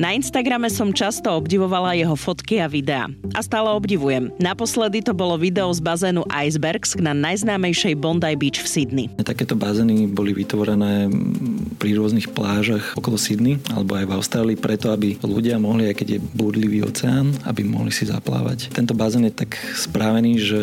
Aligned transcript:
Na 0.00 0.16
Instagrame 0.16 0.72
som 0.72 0.96
často 0.96 1.28
obdivovala 1.28 1.92
jeho 1.92 2.16
fotky 2.16 2.56
a 2.56 2.72
videá. 2.72 3.12
A 3.36 3.44
stále 3.44 3.68
obdivujem. 3.68 4.32
Naposledy 4.40 5.04
to 5.04 5.12
bolo 5.12 5.36
video 5.36 5.68
z 5.76 5.84
bazénu 5.84 6.24
Icebergs 6.32 6.96
na 6.96 7.12
najznámejšej 7.12 8.00
Bondi 8.00 8.32
Beach 8.32 8.64
v 8.64 8.64
Sydney. 8.64 9.06
Takéto 9.20 9.60
bazény 9.60 10.08
boli 10.08 10.32
vytvorené 10.32 11.12
pri 11.76 12.00
rôznych 12.00 12.32
plážach 12.32 12.96
okolo 12.96 13.20
Sydney 13.20 13.60
alebo 13.76 13.92
aj 13.92 14.08
v 14.08 14.16
Austrálii 14.16 14.56
preto, 14.56 14.88
aby 14.88 15.20
ľudia 15.20 15.60
mohli, 15.60 15.92
aj 15.92 16.00
keď 16.00 16.08
je 16.16 16.24
búrlivý 16.32 16.80
oceán, 16.80 17.36
aby 17.44 17.60
mohli 17.60 17.92
si 17.92 18.08
zaplávať. 18.08 18.72
Tento 18.72 18.96
bazén 18.96 19.28
je 19.28 19.36
tak 19.36 19.60
správený, 19.76 20.40
že 20.40 20.60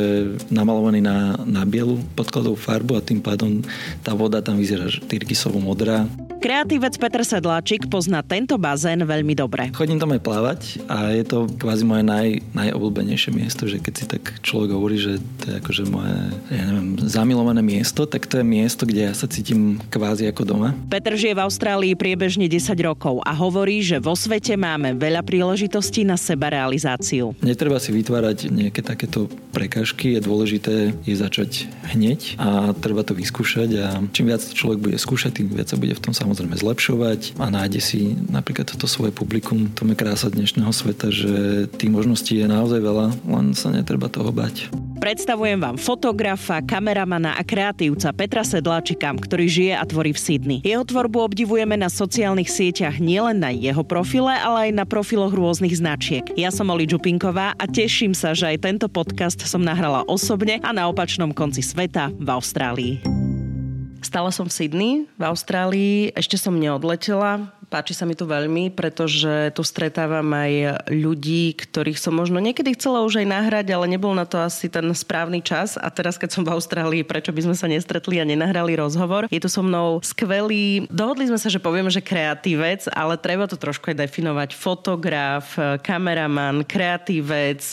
namalovaný 0.49 1.05
na, 1.05 1.37
na 1.45 1.61
bielu 1.61 2.01
podkladovú 2.17 2.57
farbu 2.57 2.97
a 2.97 3.05
tým 3.05 3.21
pádom 3.21 3.61
tá 4.01 4.17
voda 4.17 4.41
tam 4.41 4.57
vyzerá 4.57 4.89
tyrkysovo 5.05 5.61
modrá 5.61 6.09
Kreatívec 6.37 6.93
Petr 7.01 7.25
Sedláčik 7.25 7.89
pozná 7.89 8.21
tento 8.21 8.61
bazén 8.61 9.01
veľmi 9.01 9.33
dobre. 9.33 9.73
Chodím 9.73 9.97
tam 9.97 10.13
aj 10.13 10.21
plávať 10.21 10.59
a 10.85 11.09
je 11.09 11.25
to 11.25 11.49
kvázi 11.57 11.81
moje 11.81 12.05
naj, 12.05 12.45
najobľúbenejšie 12.53 13.33
miesto, 13.33 13.65
že 13.65 13.81
keď 13.81 13.93
si 13.97 14.05
tak 14.05 14.37
človek 14.45 14.69
hovorí, 14.69 15.01
že 15.01 15.17
to 15.41 15.43
je 15.49 15.53
akože 15.57 15.83
moje, 15.89 16.13
ja 16.53 16.63
neviem, 16.69 17.01
zamilované 17.09 17.65
miesto, 17.65 18.05
tak 18.05 18.29
to 18.29 18.37
je 18.37 18.45
miesto, 18.45 18.85
kde 18.85 19.09
ja 19.09 19.13
sa 19.17 19.25
cítim 19.25 19.81
kvázi 19.89 20.29
ako 20.29 20.45
doma. 20.45 20.77
Peter 20.93 21.17
žije 21.17 21.33
v 21.33 21.41
Austrálii 21.41 21.93
priebežne 21.97 22.45
10 22.45 22.77
rokov 22.85 23.17
a 23.25 23.33
hovorí, 23.33 23.81
že 23.81 23.97
vo 23.97 24.13
svete 24.13 24.53
máme 24.53 24.93
veľa 24.93 25.25
príležitostí 25.25 26.05
na 26.05 26.21
seba 26.21 26.53
realizáciu. 26.53 27.33
Netreba 27.41 27.81
si 27.81 27.89
vytvárať 27.89 28.53
nejaké 28.53 28.85
takéto 28.85 29.25
prekažky, 29.57 30.13
je 30.13 30.21
dôležité 30.21 30.93
je 31.01 31.15
začať 31.17 31.65
hneď 31.97 32.37
a 32.37 32.77
treba 32.77 33.01
to 33.01 33.17
vyskúšať 33.17 33.69
a 33.81 33.85
čím 34.13 34.29
viac 34.29 34.45
človek 34.45 34.77
bude 34.77 34.97
skúšať, 35.01 35.41
tým 35.41 35.49
viac 35.49 35.73
sa 35.73 35.81
bude 35.81 35.97
v 35.97 36.03
tom 36.03 36.13
samozrejme 36.27 36.59
zlepšovať 36.59 37.39
a 37.39 37.47
nájde 37.47 37.79
si 37.79 38.11
napríklad 38.27 38.67
toto 38.67 38.83
svoje 38.83 39.15
publikum. 39.15 39.71
To 39.79 39.87
je 39.87 39.95
krása 39.95 40.27
dnešného 40.27 40.75
sveta, 40.75 41.07
že 41.07 41.65
tých 41.71 41.87
možností 41.87 42.35
je 42.43 42.51
naozaj 42.51 42.83
veľa, 42.83 43.15
len 43.23 43.55
sa 43.55 43.71
netreba 43.71 44.11
toho 44.11 44.35
bať. 44.35 44.67
Predstavujem 44.99 45.55
vám 45.55 45.79
fotografa, 45.79 46.59
kameramana 46.59 47.39
a 47.39 47.47
kreatívca 47.47 48.11
Petra 48.11 48.43
Sedláčika, 48.43 49.15
ktorý 49.15 49.47
žije 49.47 49.73
a 49.79 49.87
tvorí 49.87 50.11
v 50.11 50.19
Sydney. 50.19 50.59
Jeho 50.67 50.83
tvorbu 50.83 51.31
obdivujeme 51.31 51.79
na 51.79 51.87
sociálnych 51.87 52.51
sieťach 52.51 52.99
nielen 52.99 53.39
na 53.39 53.55
jeho 53.55 53.87
profile, 53.87 54.35
ale 54.35 54.67
aj 54.67 54.83
na 54.83 54.83
profiloch 54.83 55.31
rôznych 55.31 55.79
značiek. 55.79 56.27
Ja 56.35 56.51
som 56.51 56.67
Oli 56.67 56.91
Čupinková 56.91 57.55
a 57.55 57.63
teším 57.71 58.11
sa, 58.11 58.35
že 58.35 58.51
aj 58.51 58.67
tento 58.67 58.91
podcast 58.91 59.39
som 59.47 59.63
nahrala 59.63 60.03
osobne 60.11 60.59
a 60.59 60.75
na 60.75 60.91
opačnom 60.91 61.31
konci 61.31 61.63
sveta 61.63 62.11
v 62.11 62.27
Austrálii. 62.27 63.36
Stala 64.01 64.29
som 64.29 64.45
v 64.45 64.53
Sydney, 64.53 64.93
v 65.17 65.23
Austrálii, 65.25 66.13
ešte 66.13 66.37
som 66.37 66.53
neodletela, 66.53 67.49
Páči 67.67 67.91
sa 67.91 68.07
mi 68.07 68.15
tu 68.15 68.23
veľmi, 68.23 68.71
pretože 68.71 69.51
tu 69.51 69.59
stretávam 69.59 70.23
aj 70.31 70.87
ľudí, 70.87 71.51
ktorých 71.51 71.99
som 71.99 72.15
možno 72.15 72.39
niekedy 72.39 72.79
chcela 72.79 73.03
už 73.03 73.19
aj 73.19 73.27
nahrať, 73.27 73.67
ale 73.75 73.91
nebol 73.91 74.15
na 74.15 74.23
to 74.23 74.39
asi 74.39 74.71
ten 74.71 74.87
správny 74.95 75.43
čas. 75.43 75.75
A 75.75 75.91
teraz, 75.91 76.15
keď 76.15 76.31
som 76.31 76.47
v 76.47 76.55
Austrálii, 76.55 77.03
prečo 77.03 77.35
by 77.35 77.43
sme 77.43 77.55
sa 77.59 77.67
nestretli 77.67 78.23
a 78.23 78.25
nenahrali 78.25 78.79
rozhovor? 78.79 79.27
Je 79.27 79.43
tu 79.43 79.51
so 79.51 79.59
mnou 79.59 79.99
skvelý, 79.99 80.87
dohodli 80.87 81.27
sme 81.27 81.35
sa, 81.35 81.51
že 81.51 81.59
povieme, 81.59 81.91
že 81.91 81.99
kreatívec, 81.99 82.87
ale 82.95 83.19
treba 83.19 83.51
to 83.51 83.59
trošku 83.59 83.91
aj 83.91 83.99
definovať. 83.99 84.55
Fotograf, 84.55 85.59
kameraman, 85.83 86.63
kreatívec 86.63 87.67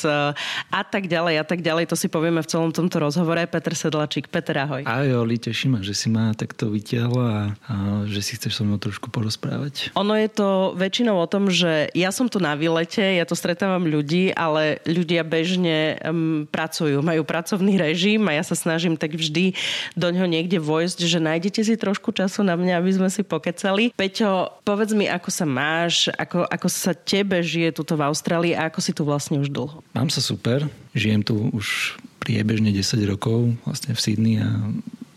a 0.74 0.82
tak 0.82 1.06
ďalej 1.06 1.38
a 1.38 1.44
tak 1.46 1.62
ďalej. 1.62 1.86
To 1.86 1.94
si 1.94 2.10
povieme 2.10 2.42
v 2.42 2.50
celom 2.50 2.74
tomto 2.74 2.98
rozhovore. 2.98 3.46
Peter 3.46 3.78
Sedlačík. 3.78 4.26
Peter, 4.26 4.58
ahoj. 4.58 4.82
Ahoj, 4.82 5.22
Oli, 5.22 5.38
teším 5.38 5.78
ma, 5.78 5.80
že 5.86 5.94
si 5.94 6.10
ma 6.10 6.34
takto 6.34 6.66
vytiahla 6.74 7.26
a, 7.30 7.42
a 7.70 7.74
že 8.10 8.26
si 8.26 8.34
chceš 8.34 8.58
so 8.58 8.66
mnou 8.66 8.82
trošku 8.82 9.06
porozprávať. 9.14 9.83
Ono 9.92 10.16
je 10.16 10.28
to 10.32 10.72
väčšinou 10.78 11.20
o 11.20 11.28
tom, 11.28 11.52
že 11.52 11.92
ja 11.92 12.08
som 12.08 12.30
tu 12.30 12.40
na 12.40 12.56
výlete, 12.56 13.02
ja 13.02 13.28
tu 13.28 13.36
stretávam 13.36 13.84
ľudí, 13.84 14.32
ale 14.32 14.80
ľudia 14.88 15.20
bežne 15.26 16.00
um, 16.00 16.48
pracujú, 16.48 17.04
majú 17.04 17.22
pracovný 17.26 17.76
režim 17.76 18.24
a 18.30 18.36
ja 18.36 18.44
sa 18.46 18.56
snažím 18.56 18.96
tak 18.96 19.12
vždy 19.12 19.52
do 19.98 20.08
ňoho 20.08 20.28
niekde 20.30 20.56
vojsť, 20.62 20.98
že 21.04 21.18
nájdete 21.20 21.60
si 21.66 21.74
trošku 21.76 22.14
času 22.16 22.40
na 22.46 22.56
mňa, 22.56 22.80
aby 22.80 22.90
sme 22.94 23.08
si 23.12 23.20
pokecali. 23.20 23.92
Peťo, 23.92 24.60
povedz 24.64 24.96
mi, 24.96 25.10
ako 25.10 25.28
sa 25.28 25.44
máš, 25.44 26.08
ako, 26.14 26.48
ako 26.48 26.68
sa 26.70 26.96
tebe 26.96 27.44
žije 27.44 27.76
tuto 27.76 27.98
v 27.98 28.06
Austrálii 28.08 28.52
a 28.56 28.72
ako 28.72 28.80
si 28.80 28.92
tu 28.96 29.02
vlastne 29.04 29.42
už 29.42 29.50
dlho? 29.52 29.82
Mám 29.92 30.08
sa 30.08 30.24
super, 30.24 30.66
žijem 30.94 31.20
tu 31.26 31.50
už 31.52 31.98
priebežne 32.24 32.72
10 32.72 33.04
rokov 33.04 33.52
vlastne 33.68 33.92
v 33.92 34.00
Sydney 34.00 34.34
a 34.40 34.48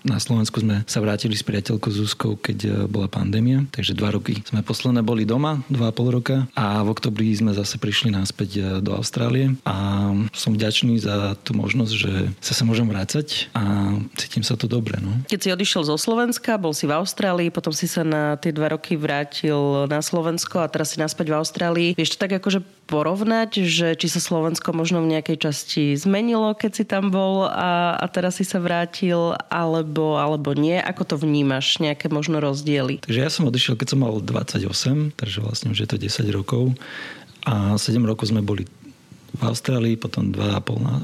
na 0.06 0.22
Slovensku 0.22 0.62
sme 0.62 0.86
sa 0.86 1.02
vrátili 1.02 1.34
s 1.34 1.46
priateľkou 1.46 1.90
Zuzkou, 1.90 2.38
keď 2.38 2.58
e, 2.66 2.70
bola 2.86 3.10
pandémia, 3.10 3.66
takže 3.74 3.98
dva 3.98 4.14
roky 4.14 4.42
sme 4.46 4.62
posledné 4.62 5.02
boli 5.02 5.26
doma, 5.26 5.64
dva 5.72 5.90
a 5.90 5.96
pol 5.96 6.12
roka 6.12 6.46
a 6.54 6.84
v 6.84 6.92
oktobri 6.92 7.32
sme 7.34 7.56
zase 7.56 7.80
prišli 7.82 8.14
naspäť 8.14 8.50
e, 8.58 8.62
do 8.84 8.94
Austrálie 8.94 9.58
a 9.66 10.10
som 10.36 10.54
vďačný 10.54 11.00
za 11.02 11.40
tú 11.42 11.58
možnosť, 11.58 11.94
že 11.94 12.14
sa 12.44 12.54
sa 12.54 12.64
môžem 12.68 12.86
vrácať 12.86 13.50
a 13.54 13.96
cítim 14.20 14.42
sa 14.42 14.60
tu 14.60 14.66
dobre. 14.70 15.00
No. 15.02 15.14
Keď 15.30 15.40
si 15.40 15.50
odišiel 15.54 15.84
zo 15.88 15.96
Slovenska, 15.98 16.60
bol 16.60 16.76
si 16.76 16.86
v 16.86 16.98
Austrálii, 16.98 17.54
potom 17.54 17.72
si 17.72 17.86
sa 17.86 18.02
na 18.02 18.36
tie 18.38 18.52
dva 18.54 18.74
roky 18.74 18.98
vrátil 18.98 19.88
na 19.88 20.02
Slovensko 20.02 20.62
a 20.62 20.70
teraz 20.70 20.94
si 20.94 20.98
naspäť 20.98 21.34
v 21.34 21.38
Austrálii. 21.40 21.90
Vieš 21.94 22.18
to 22.18 22.22
tak 22.28 22.38
akože 22.38 22.77
porovnať, 22.88 23.68
že 23.68 24.00
či 24.00 24.08
sa 24.08 24.24
Slovensko 24.24 24.72
možno 24.72 25.04
v 25.04 25.12
nejakej 25.12 25.38
časti 25.44 25.94
zmenilo, 26.00 26.56
keď 26.56 26.72
si 26.72 26.84
tam 26.88 27.12
bol 27.12 27.46
a, 27.46 28.00
a 28.00 28.06
teraz 28.08 28.40
si 28.40 28.48
sa 28.48 28.64
vrátil, 28.64 29.36
alebo, 29.52 30.16
alebo 30.16 30.56
nie? 30.56 30.80
Ako 30.80 31.04
to 31.04 31.16
vnímaš? 31.20 31.84
Nejaké 31.84 32.08
možno 32.08 32.40
rozdiely? 32.40 33.04
Takže 33.04 33.20
ja 33.20 33.28
som 33.28 33.46
odišiel, 33.52 33.76
keď 33.76 33.88
som 33.94 34.00
mal 34.08 34.16
28, 34.24 35.20
takže 35.20 35.38
vlastne 35.44 35.76
už 35.76 35.84
je 35.84 35.90
to 35.92 36.00
10 36.00 36.24
rokov 36.32 36.72
a 37.44 37.76
7 37.76 38.00
rokov 38.08 38.32
sme 38.32 38.40
boli 38.40 38.64
v 39.38 39.44
Austrálii, 39.44 40.00
potom 40.00 40.32
2,5 40.32 40.88
na, 40.88 40.96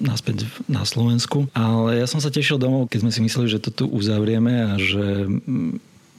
naspäť 0.00 0.48
na 0.66 0.82
Slovensku. 0.88 1.46
Ale 1.52 2.00
ja 2.00 2.06
som 2.08 2.18
sa 2.18 2.32
tešil 2.32 2.56
domov, 2.56 2.88
keď 2.88 3.04
sme 3.04 3.12
si 3.12 3.20
mysleli, 3.20 3.48
že 3.52 3.62
to 3.62 3.70
tu 3.70 3.84
uzavrieme 3.86 4.64
a 4.64 4.80
že 4.80 5.28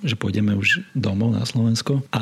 že 0.02 0.18
pôjdeme 0.18 0.58
už 0.58 0.82
domov 0.98 1.34
na 1.34 1.46
Slovensko. 1.46 2.02
A 2.14 2.22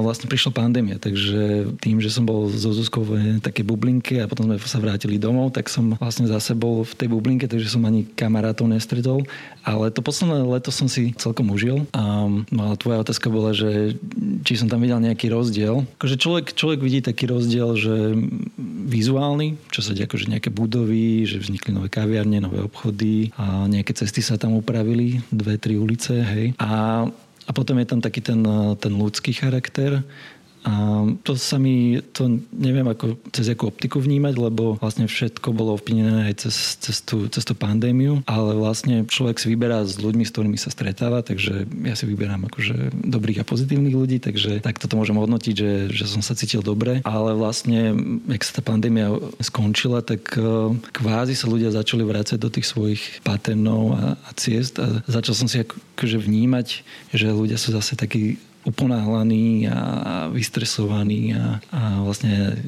vlastne 0.00 0.28
prišla 0.28 0.52
pandémia, 0.52 0.96
takže 0.96 1.72
tým, 1.80 2.00
že 2.00 2.08
som 2.08 2.24
bol 2.24 2.48
so 2.48 2.72
Zuzkou 2.72 3.04
v 3.04 3.38
také 3.38 3.62
bublinke 3.62 4.20
a 4.24 4.28
potom 4.28 4.48
sme 4.48 4.56
sa 4.60 4.80
vrátili 4.80 5.20
domov, 5.20 5.52
tak 5.52 5.68
som 5.68 5.96
vlastne 6.00 6.24
zase 6.28 6.56
bol 6.56 6.82
v 6.84 6.94
tej 6.96 7.08
bublinke, 7.12 7.44
takže 7.44 7.68
som 7.68 7.84
ani 7.84 8.08
kamarátov 8.16 8.68
nestretol. 8.68 9.28
Ale 9.68 9.92
to 9.92 10.00
posledné 10.00 10.48
leto 10.48 10.72
som 10.72 10.88
si 10.88 11.12
celkom 11.20 11.52
užil. 11.52 11.84
A 11.92 12.24
no, 12.28 12.60
ale 12.72 12.80
tvoja 12.80 13.04
otázka 13.04 13.28
bola, 13.28 13.52
že 13.52 14.00
či 14.42 14.56
som 14.56 14.72
tam 14.72 14.80
videl 14.80 14.96
nejaký 14.96 15.28
rozdiel. 15.28 15.84
Akože 16.00 16.16
človek, 16.16 16.56
človek 16.56 16.80
vidí 16.80 17.04
taký 17.04 17.28
rozdiel, 17.28 17.76
že 17.76 18.16
vizuálny, 18.88 19.60
čo 19.68 19.84
sa 19.84 19.92
deje, 19.92 20.08
akože 20.08 20.32
nejaké 20.32 20.48
budovy, 20.48 21.28
že 21.28 21.36
vznikli 21.44 21.76
nové 21.76 21.92
kaviarne, 21.92 22.40
nové 22.40 22.64
obchody 22.64 23.28
a 23.36 23.68
nejaké 23.68 23.92
cesty 23.92 24.24
sa 24.24 24.40
tam 24.40 24.56
upravili, 24.56 25.20
dve, 25.28 25.60
tri 25.60 25.76
ulice, 25.76 26.16
hej. 26.24 26.56
A 26.56 27.04
a 27.48 27.50
potom 27.56 27.80
je 27.80 27.88
tam 27.88 28.04
taký 28.04 28.20
ten, 28.20 28.44
ten 28.76 28.92
ľudský 28.92 29.32
charakter, 29.32 30.04
a 30.68 31.00
to 31.24 31.32
sa 31.32 31.56
mi, 31.56 31.96
to 32.12 32.44
neviem 32.52 32.84
ako, 32.84 33.16
cez 33.32 33.48
akú 33.48 33.72
optiku 33.72 34.04
vnímať, 34.04 34.36
lebo 34.36 34.76
vlastne 34.76 35.08
všetko 35.08 35.56
bolo 35.56 35.80
ovplyvnené 35.80 36.28
aj 36.28 36.44
cez, 36.44 36.76
cez, 36.76 37.00
tú, 37.00 37.24
cez 37.32 37.40
tú 37.40 37.56
pandémiu, 37.56 38.20
ale 38.28 38.52
vlastne 38.52 39.08
človek 39.08 39.40
si 39.40 39.48
vyberá 39.48 39.80
s 39.88 39.96
ľuďmi, 39.96 40.28
s 40.28 40.32
ktorými 40.36 40.60
sa 40.60 40.68
stretáva, 40.68 41.24
takže 41.24 41.64
ja 41.88 41.96
si 41.96 42.04
vyberám 42.04 42.52
akože 42.52 42.92
dobrých 43.00 43.40
a 43.40 43.48
pozitívnych 43.48 43.96
ľudí, 43.96 44.20
takže 44.20 44.60
tak 44.60 44.76
toto 44.76 45.00
môžem 45.00 45.16
hodnotiť, 45.16 45.54
že, 45.56 45.72
že 45.88 46.04
som 46.04 46.20
sa 46.20 46.36
cítil 46.36 46.60
dobre, 46.60 47.00
ale 47.08 47.32
vlastne, 47.32 47.96
jak 48.28 48.44
sa 48.44 48.60
tá 48.60 48.62
pandémia 48.62 49.08
skončila, 49.40 50.04
tak 50.04 50.36
e, 50.36 50.76
kvázi 50.92 51.32
sa 51.32 51.48
ľudia 51.48 51.72
začali 51.72 52.04
vrácať 52.04 52.36
do 52.36 52.52
tých 52.52 52.68
svojich 52.68 53.24
paternov 53.24 53.96
a, 53.96 54.20
a 54.20 54.30
ciest 54.36 54.76
a 54.76 55.00
začal 55.08 55.32
som 55.32 55.48
si 55.48 55.64
akože 55.64 56.20
vnímať, 56.20 56.84
že 57.16 57.32
ľudia 57.32 57.56
sú 57.56 57.72
zase 57.72 57.96
takí 57.96 58.36
uponáhlaní 58.68 59.64
a 59.64 59.80
vystresovaní 60.28 61.32
a, 61.32 61.56
a 61.72 62.04
vlastne 62.04 62.60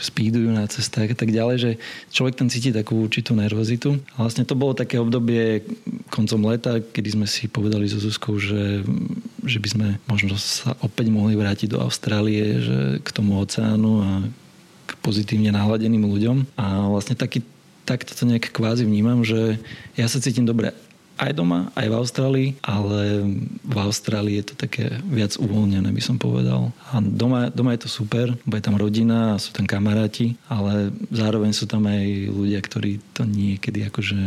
spídujú 0.00 0.48
na 0.48 0.64
cestách 0.64 1.12
a 1.12 1.16
tak 1.18 1.28
ďalej, 1.28 1.56
že 1.60 1.70
človek 2.08 2.40
tam 2.40 2.48
cíti 2.48 2.72
takú 2.72 3.04
určitú 3.04 3.36
nervozitu. 3.36 4.00
A 4.16 4.24
vlastne 4.24 4.48
to 4.48 4.56
bolo 4.56 4.72
také 4.72 4.96
obdobie 4.96 5.60
koncom 6.08 6.48
leta, 6.48 6.80
kedy 6.80 7.20
sme 7.20 7.26
si 7.28 7.52
povedali 7.52 7.84
so 7.84 8.00
Zuzkou, 8.00 8.40
že, 8.40 8.80
že 9.44 9.58
by 9.60 9.68
sme 9.68 9.86
možno 10.08 10.40
sa 10.40 10.72
opäť 10.80 11.12
mohli 11.12 11.36
vrátiť 11.36 11.76
do 11.76 11.84
Austrálie, 11.84 12.64
že 12.64 12.78
k 13.04 13.08
tomu 13.12 13.36
oceánu 13.36 13.92
a 14.00 14.10
k 14.88 14.92
pozitívne 15.04 15.52
náladeným 15.52 16.08
ľuďom. 16.08 16.56
A 16.56 16.88
vlastne 16.88 17.12
taký, 17.12 17.44
takto 17.84 18.16
to 18.16 18.24
nejak 18.24 18.48
kvázi 18.48 18.88
vnímam, 18.88 19.20
že 19.20 19.60
ja 20.00 20.08
sa 20.08 20.16
cítim 20.16 20.48
dobre 20.48 20.72
aj 21.22 21.32
doma, 21.38 21.70
aj 21.78 21.86
v 21.86 21.94
Austrálii, 21.94 22.48
ale 22.66 23.00
v 23.62 23.76
Austrálii 23.78 24.42
je 24.42 24.46
to 24.50 24.54
také 24.58 24.98
viac 25.06 25.38
uvoľnené, 25.38 25.88
by 25.94 26.02
som 26.02 26.16
povedal. 26.18 26.74
A 26.90 26.98
doma, 26.98 27.48
doma 27.54 27.78
je 27.78 27.86
to 27.86 27.90
super, 27.90 28.34
bo 28.42 28.54
je 28.58 28.64
tam 28.64 28.74
rodina, 28.74 29.38
sú 29.38 29.54
tam 29.54 29.64
kamaráti, 29.64 30.34
ale 30.50 30.90
zároveň 31.14 31.54
sú 31.54 31.70
tam 31.70 31.86
aj 31.86 32.04
ľudia, 32.28 32.58
ktorí 32.58 32.98
to 33.14 33.22
niekedy 33.22 33.86
akože 33.86 34.18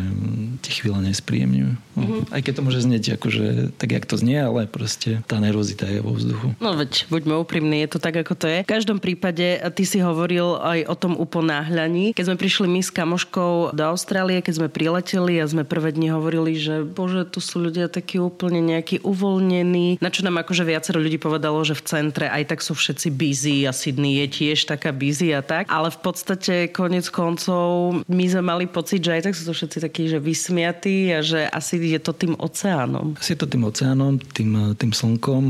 tie 0.63 0.71
chvíle 0.71 0.97
nespríjemňujú. 1.03 1.71
No, 1.95 2.01
mm-hmm. 2.01 2.31
Aj 2.31 2.41
keď 2.43 2.53
to 2.59 2.65
môže 2.65 2.79
znieť 2.83 3.03
akože 3.19 3.45
tak, 3.75 3.89
jak 3.91 4.05
to 4.07 4.15
znie, 4.15 4.39
ale 4.39 4.67
proste 4.67 5.23
tá 5.27 5.39
nervozita 5.39 5.87
je 5.87 5.99
vo 6.03 6.15
vzduchu. 6.15 6.55
No 6.59 6.75
veď, 6.75 7.07
buďme 7.11 7.35
úprimní, 7.39 7.83
je 7.87 7.95
to 7.95 7.99
tak, 7.99 8.15
ako 8.19 8.35
to 8.35 8.47
je. 8.47 8.59
V 8.63 8.71
každom 8.71 8.99
prípade, 8.99 9.59
ty 9.75 9.83
si 9.83 9.99
hovoril 9.99 10.59
aj 10.59 10.87
o 10.87 10.95
tom 10.95 11.13
uponáhľaní. 11.15 12.15
Keď 12.15 12.25
sme 12.31 12.37
prišli 12.39 12.67
my 12.67 12.81
s 12.83 12.91
kamoškou 12.91 13.75
do 13.75 13.83
Austrálie, 13.83 14.43
keď 14.43 14.53
sme 14.63 14.67
prileteli 14.71 15.39
a 15.39 15.45
sme 15.47 15.63
prvé 15.63 15.95
dni 15.95 16.11
hovorili, 16.13 16.55
že 16.59 16.84
bože, 16.85 17.25
tu 17.27 17.41
sú 17.41 17.57
ľudia 17.59 17.89
takí 17.89 18.21
úplne 18.21 18.61
nejakí 18.61 19.01
uvoľnení. 19.01 19.97
Na 19.99 20.13
čo 20.13 20.21
nám 20.21 20.39
akože 20.45 20.61
viacero 20.61 21.01
ľudí 21.01 21.17
povedalo, 21.17 21.57
že 21.65 21.73
v 21.73 21.85
centre 21.85 22.29
aj 22.29 22.53
tak 22.53 22.59
sú 22.61 22.77
všetci 22.77 23.07
busy 23.09 23.57
a 23.65 23.73
Sydney 23.73 24.21
je 24.23 24.27
tiež 24.29 24.69
taká 24.69 24.93
busy 24.93 25.33
a 25.33 25.41
tak. 25.41 25.65
Ale 25.67 25.89
v 25.89 25.99
podstate 25.99 26.69
konec 26.69 27.09
koncov 27.09 27.99
my 28.05 28.25
sme 28.29 28.43
mali 28.45 28.65
pocit, 28.69 29.01
že 29.01 29.17
aj 29.17 29.21
tak 29.25 29.33
sú 29.33 29.43
to 29.49 29.53
všetci 29.57 29.77
takí, 29.81 30.05
že 30.05 30.21
vysmiatí 30.21 31.09
a 31.11 31.25
že 31.25 31.49
asi 31.49 31.81
je 31.81 31.99
to 31.99 32.13
tým 32.13 32.37
oceánom. 32.37 33.17
Asi 33.17 33.33
je 33.33 33.39
to 33.41 33.49
tým 33.49 33.65
oceánom, 33.65 34.21
tým, 34.21 34.77
tým 34.77 34.91
slnkom, 34.93 35.43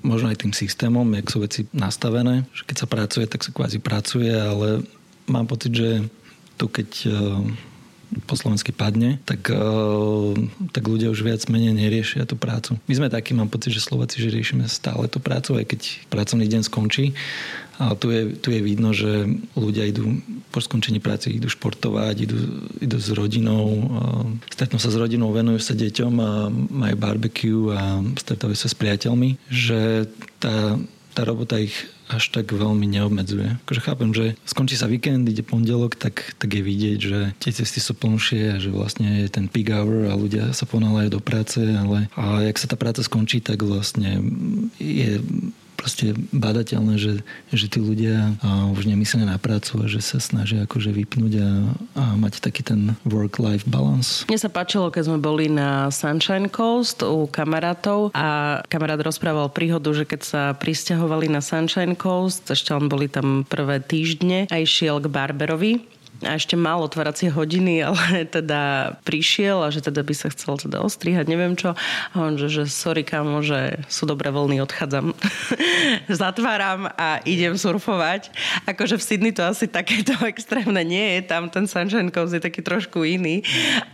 možno 0.00 0.26
aj 0.32 0.46
tým 0.46 0.56
systémom, 0.56 1.06
jak 1.14 1.28
sú 1.28 1.38
veci 1.44 1.60
nastavené. 1.76 2.48
Keď 2.64 2.76
sa 2.76 2.86
pracuje, 2.88 3.28
tak 3.28 3.44
sa 3.44 3.52
kvázi 3.52 3.78
pracuje, 3.82 4.30
ale 4.30 4.84
mám 5.28 5.44
pocit, 5.44 5.74
že 5.74 5.88
tu 6.56 6.68
keď 6.68 7.08
po 8.26 8.34
slovensky 8.34 8.74
padne, 8.74 9.22
tak, 9.22 9.50
uh, 9.50 10.34
tak 10.74 10.84
ľudia 10.86 11.10
už 11.10 11.22
viac 11.22 11.42
menej 11.46 11.74
neriešia 11.74 12.26
tú 12.26 12.34
prácu. 12.34 12.76
My 12.90 12.94
sme 12.98 13.08
takí, 13.12 13.32
mám 13.32 13.50
pocit, 13.50 13.70
že 13.70 13.82
Slováci, 13.82 14.18
že 14.18 14.34
riešime 14.34 14.66
stále 14.66 15.06
tú 15.06 15.22
prácu, 15.22 15.58
aj 15.58 15.64
keď 15.70 15.80
pracovný 16.10 16.46
deň 16.50 16.62
skončí. 16.66 17.14
A 17.80 17.96
tu 17.96 18.12
je, 18.12 18.36
tu 18.36 18.52
je 18.52 18.60
vidno, 18.60 18.92
že 18.92 19.24
ľudia 19.56 19.88
idú 19.88 20.20
po 20.52 20.60
skončení 20.60 21.00
práce 21.00 21.32
idú 21.32 21.48
športovať, 21.48 22.28
idú, 22.28 22.36
idú 22.76 22.98
s 23.00 23.08
rodinou, 23.16 23.66
uh, 23.88 24.26
stretnú 24.52 24.76
sa 24.76 24.92
s 24.92 24.96
rodinou, 25.00 25.32
venujú 25.32 25.62
sa 25.62 25.72
deťom 25.78 26.14
a 26.20 26.30
majú 26.52 26.96
barbecue 27.00 27.72
a 27.72 28.04
stretávajú 28.20 28.58
sa 28.58 28.68
s 28.68 28.76
priateľmi, 28.76 29.40
že 29.48 30.10
tá, 30.42 30.76
tá 31.20 31.28
robota 31.28 31.60
ich 31.60 31.76
až 32.08 32.32
tak 32.32 32.48
veľmi 32.48 32.88
neobmedzuje. 32.88 33.60
Akože 33.68 33.84
chápem, 33.84 34.10
že 34.16 34.32
skončí 34.48 34.72
sa 34.80 34.88
víkend, 34.88 35.28
ide 35.28 35.44
pondelok, 35.44 36.00
tak, 36.00 36.32
tak 36.40 36.48
je 36.56 36.62
vidieť, 36.64 36.98
že 36.98 37.18
tie 37.36 37.52
cesty 37.52 37.76
sú 37.76 37.92
plnšie 37.92 38.56
a 38.56 38.56
že 38.56 38.72
vlastne 38.72 39.20
je 39.20 39.28
ten 39.28 39.44
peak 39.52 39.68
hour 39.68 40.08
a 40.08 40.16
ľudia 40.16 40.56
sa 40.56 40.64
ponáľajú 40.64 41.08
do 41.12 41.20
práce, 41.20 41.60
ale 41.60 42.08
a 42.16 42.40
jak 42.48 42.56
sa 42.56 42.72
tá 42.72 42.80
práca 42.80 43.04
skončí, 43.04 43.44
tak 43.44 43.60
vlastne 43.60 44.24
je 44.80 45.20
proste 45.80 46.12
badateľné, 46.36 47.00
že, 47.00 47.24
že 47.48 47.66
tí 47.72 47.80
ľudia 47.80 48.36
už 48.76 48.84
nemyslia 48.84 49.24
na 49.24 49.40
prácu 49.40 49.80
a 49.80 49.86
že 49.88 50.04
sa 50.04 50.20
snažia 50.20 50.68
akože 50.68 50.92
vypnúť 50.92 51.32
a, 51.40 51.50
a 51.96 52.02
mať 52.20 52.44
taký 52.44 52.60
ten 52.60 52.92
work-life 53.08 53.64
balance. 53.64 54.28
Mne 54.28 54.36
sa 54.36 54.52
páčilo, 54.52 54.92
keď 54.92 55.08
sme 55.08 55.18
boli 55.24 55.48
na 55.48 55.88
Sunshine 55.88 56.52
Coast 56.52 57.00
u 57.00 57.24
kamarátov 57.24 58.12
a 58.12 58.60
kamarát 58.68 59.00
rozprával 59.00 59.48
príhodu, 59.48 59.88
že 59.96 60.04
keď 60.04 60.20
sa 60.20 60.42
pristahovali 60.52 61.32
na 61.32 61.40
Sunshine 61.40 61.96
Coast, 61.96 62.44
ešte 62.52 62.76
len 62.76 62.92
boli 62.92 63.08
tam 63.08 63.48
prvé 63.48 63.80
týždne 63.80 64.44
a 64.52 64.60
išiel 64.60 65.00
k 65.00 65.08
barberovi 65.08 65.72
a 66.20 66.36
ešte 66.36 66.52
mal 66.56 66.84
otváracie 66.84 67.32
hodiny, 67.32 67.80
ale 67.88 68.28
teda 68.28 68.94
prišiel 69.04 69.64
a 69.64 69.72
že 69.72 69.84
teda 69.84 70.04
by 70.04 70.14
sa 70.14 70.28
chcel 70.32 70.60
teda 70.60 70.84
ostrihať, 70.84 71.26
neviem 71.28 71.56
čo. 71.56 71.72
A 72.12 72.14
on, 72.16 72.36
že, 72.36 72.52
že 72.52 72.68
sorry 72.68 73.04
kamo, 73.04 73.40
že 73.40 73.80
sú 73.88 74.04
dobré 74.04 74.28
vlny, 74.28 74.60
odchádzam. 74.64 75.16
Zatváram 76.20 76.92
a 76.92 77.24
idem 77.24 77.56
surfovať. 77.56 78.32
Akože 78.68 79.00
v 79.00 79.04
Sydney 79.04 79.32
to 79.32 79.44
asi 79.44 79.64
takéto 79.66 80.12
extrémne 80.32 80.80
nie 80.84 81.18
je, 81.18 81.20
tam 81.28 81.48
ten 81.48 81.64
Sunshine 81.64 82.12
Coast 82.12 82.36
je 82.36 82.42
taký 82.42 82.60
trošku 82.60 83.04
iný, 83.04 83.40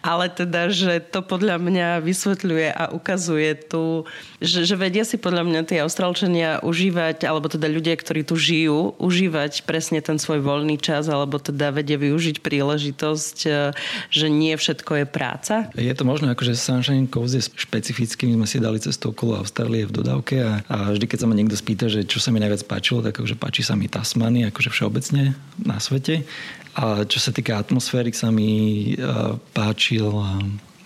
ale 0.02 0.30
teda, 0.30 0.70
že 0.70 0.98
to 0.98 1.22
podľa 1.22 1.62
mňa 1.62 2.02
vysvetľuje 2.02 2.68
a 2.74 2.90
ukazuje 2.90 3.54
tu, 3.70 4.04
že, 4.42 4.66
že 4.66 4.74
vedia 4.74 5.06
si 5.06 5.16
podľa 5.18 5.46
mňa 5.46 5.60
tie 5.66 5.78
Austrálčania 5.82 6.58
užívať, 6.62 7.22
alebo 7.22 7.46
teda 7.46 7.70
ľudia, 7.70 7.94
ktorí 7.94 8.26
tu 8.26 8.34
žijú, 8.34 8.98
užívať 8.98 9.62
presne 9.62 10.02
ten 10.02 10.18
svoj 10.18 10.42
voľný 10.42 10.76
čas, 10.80 11.06
alebo 11.06 11.38
teda 11.38 11.70
vedia 11.70 11.96
využívať 11.96 12.15
využiť 12.16 12.40
príležitosť, 12.40 13.38
e, 13.44 13.76
že 14.08 14.26
nie 14.32 14.56
všetko 14.56 15.04
je 15.04 15.04
práca? 15.04 15.68
Je 15.76 15.92
to 15.92 16.08
možno, 16.08 16.32
akože 16.32 16.56
Sunshine 16.56 17.04
Coast 17.04 17.36
je 17.36 17.44
špecifický. 17.44 18.32
My 18.32 18.40
sme 18.40 18.48
si 18.48 18.58
dali 18.64 18.80
cestu 18.80 19.12
okolo 19.12 19.44
Austrálie 19.44 19.84
v 19.84 19.92
dodávke 19.92 20.40
a, 20.40 20.64
a 20.64 20.96
vždy, 20.96 21.04
keď 21.04 21.18
sa 21.20 21.28
ma 21.28 21.36
niekto 21.36 21.60
spýta, 21.60 21.92
že 21.92 22.08
čo 22.08 22.16
sa 22.16 22.32
mi 22.32 22.40
najviac 22.40 22.64
páčilo, 22.64 23.04
tak 23.04 23.20
akože 23.20 23.36
páči 23.36 23.60
sa 23.60 23.76
mi 23.76 23.92
Tasmany, 23.92 24.48
akože 24.48 24.72
všeobecne 24.72 25.36
na 25.60 25.76
svete. 25.76 26.24
A 26.72 27.04
čo 27.04 27.20
sa 27.20 27.36
týka 27.36 27.60
atmosféry, 27.60 28.16
sa 28.16 28.32
mi 28.32 28.92
uh, 28.96 29.36
páčil 29.52 30.08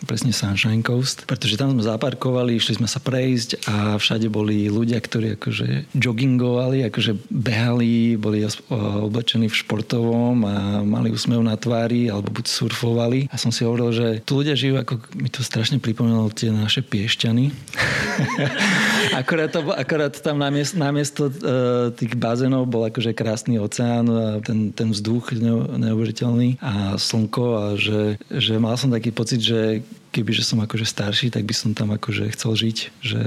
presne 0.04 0.32
Sunshine 0.32 0.80
Coast, 0.80 1.28
pretože 1.28 1.60
tam 1.60 1.76
sme 1.76 1.84
zaparkovali, 1.84 2.56
išli 2.56 2.80
sme 2.80 2.88
sa 2.88 3.00
prejsť 3.00 3.68
a 3.68 3.74
všade 4.00 4.32
boli 4.32 4.68
ľudia, 4.68 5.00
ktorí 5.00 5.36
akože 5.36 5.92
joggingovali, 5.96 6.88
akože 6.88 7.28
behali, 7.28 8.16
boli 8.16 8.44
oblečení 8.72 9.48
v 9.48 9.58
športovom 9.60 10.36
a 10.48 10.54
mali 10.84 11.12
úsmev 11.12 11.44
na 11.44 11.56
tvári 11.56 12.08
alebo 12.08 12.32
buď 12.32 12.46
surfovali. 12.48 13.28
A 13.28 13.36
som 13.36 13.52
si 13.52 13.64
hovoril, 13.64 13.92
že 13.92 14.06
tu 14.24 14.40
ľudia 14.40 14.56
žijú, 14.56 14.80
ako 14.80 15.00
mi 15.16 15.28
to 15.28 15.44
strašne 15.44 15.82
pripomínalo 15.82 16.32
tie 16.32 16.48
naše 16.48 16.80
piešťany. 16.80 17.52
akorát, 19.20 19.52
to, 19.52 19.60
akorát 19.72 20.12
tam 20.16 20.40
namiesto, 20.40 20.76
namiesto 20.80 21.22
tých 21.96 22.16
bazénov 22.16 22.68
bol 22.68 22.88
akože 22.88 23.12
krásny 23.12 23.60
oceán 23.60 24.06
a 24.08 24.26
ten, 24.40 24.72
ten 24.72 24.92
vzduch 24.92 25.36
neuveriteľný 25.76 26.60
a 26.60 26.96
slnko 26.96 27.46
a 27.56 27.64
že, 27.76 28.20
že 28.28 28.56
mal 28.56 28.76
som 28.76 28.92
taký 28.92 29.12
pocit, 29.12 29.40
že 29.42 29.82
kebyže 30.10 30.42
som 30.42 30.58
akože 30.62 30.86
starší, 30.86 31.30
tak 31.30 31.46
by 31.46 31.54
som 31.54 31.70
tam 31.74 31.94
akože 31.94 32.30
chcel 32.34 32.58
žiť, 32.58 32.76
že, 33.02 33.22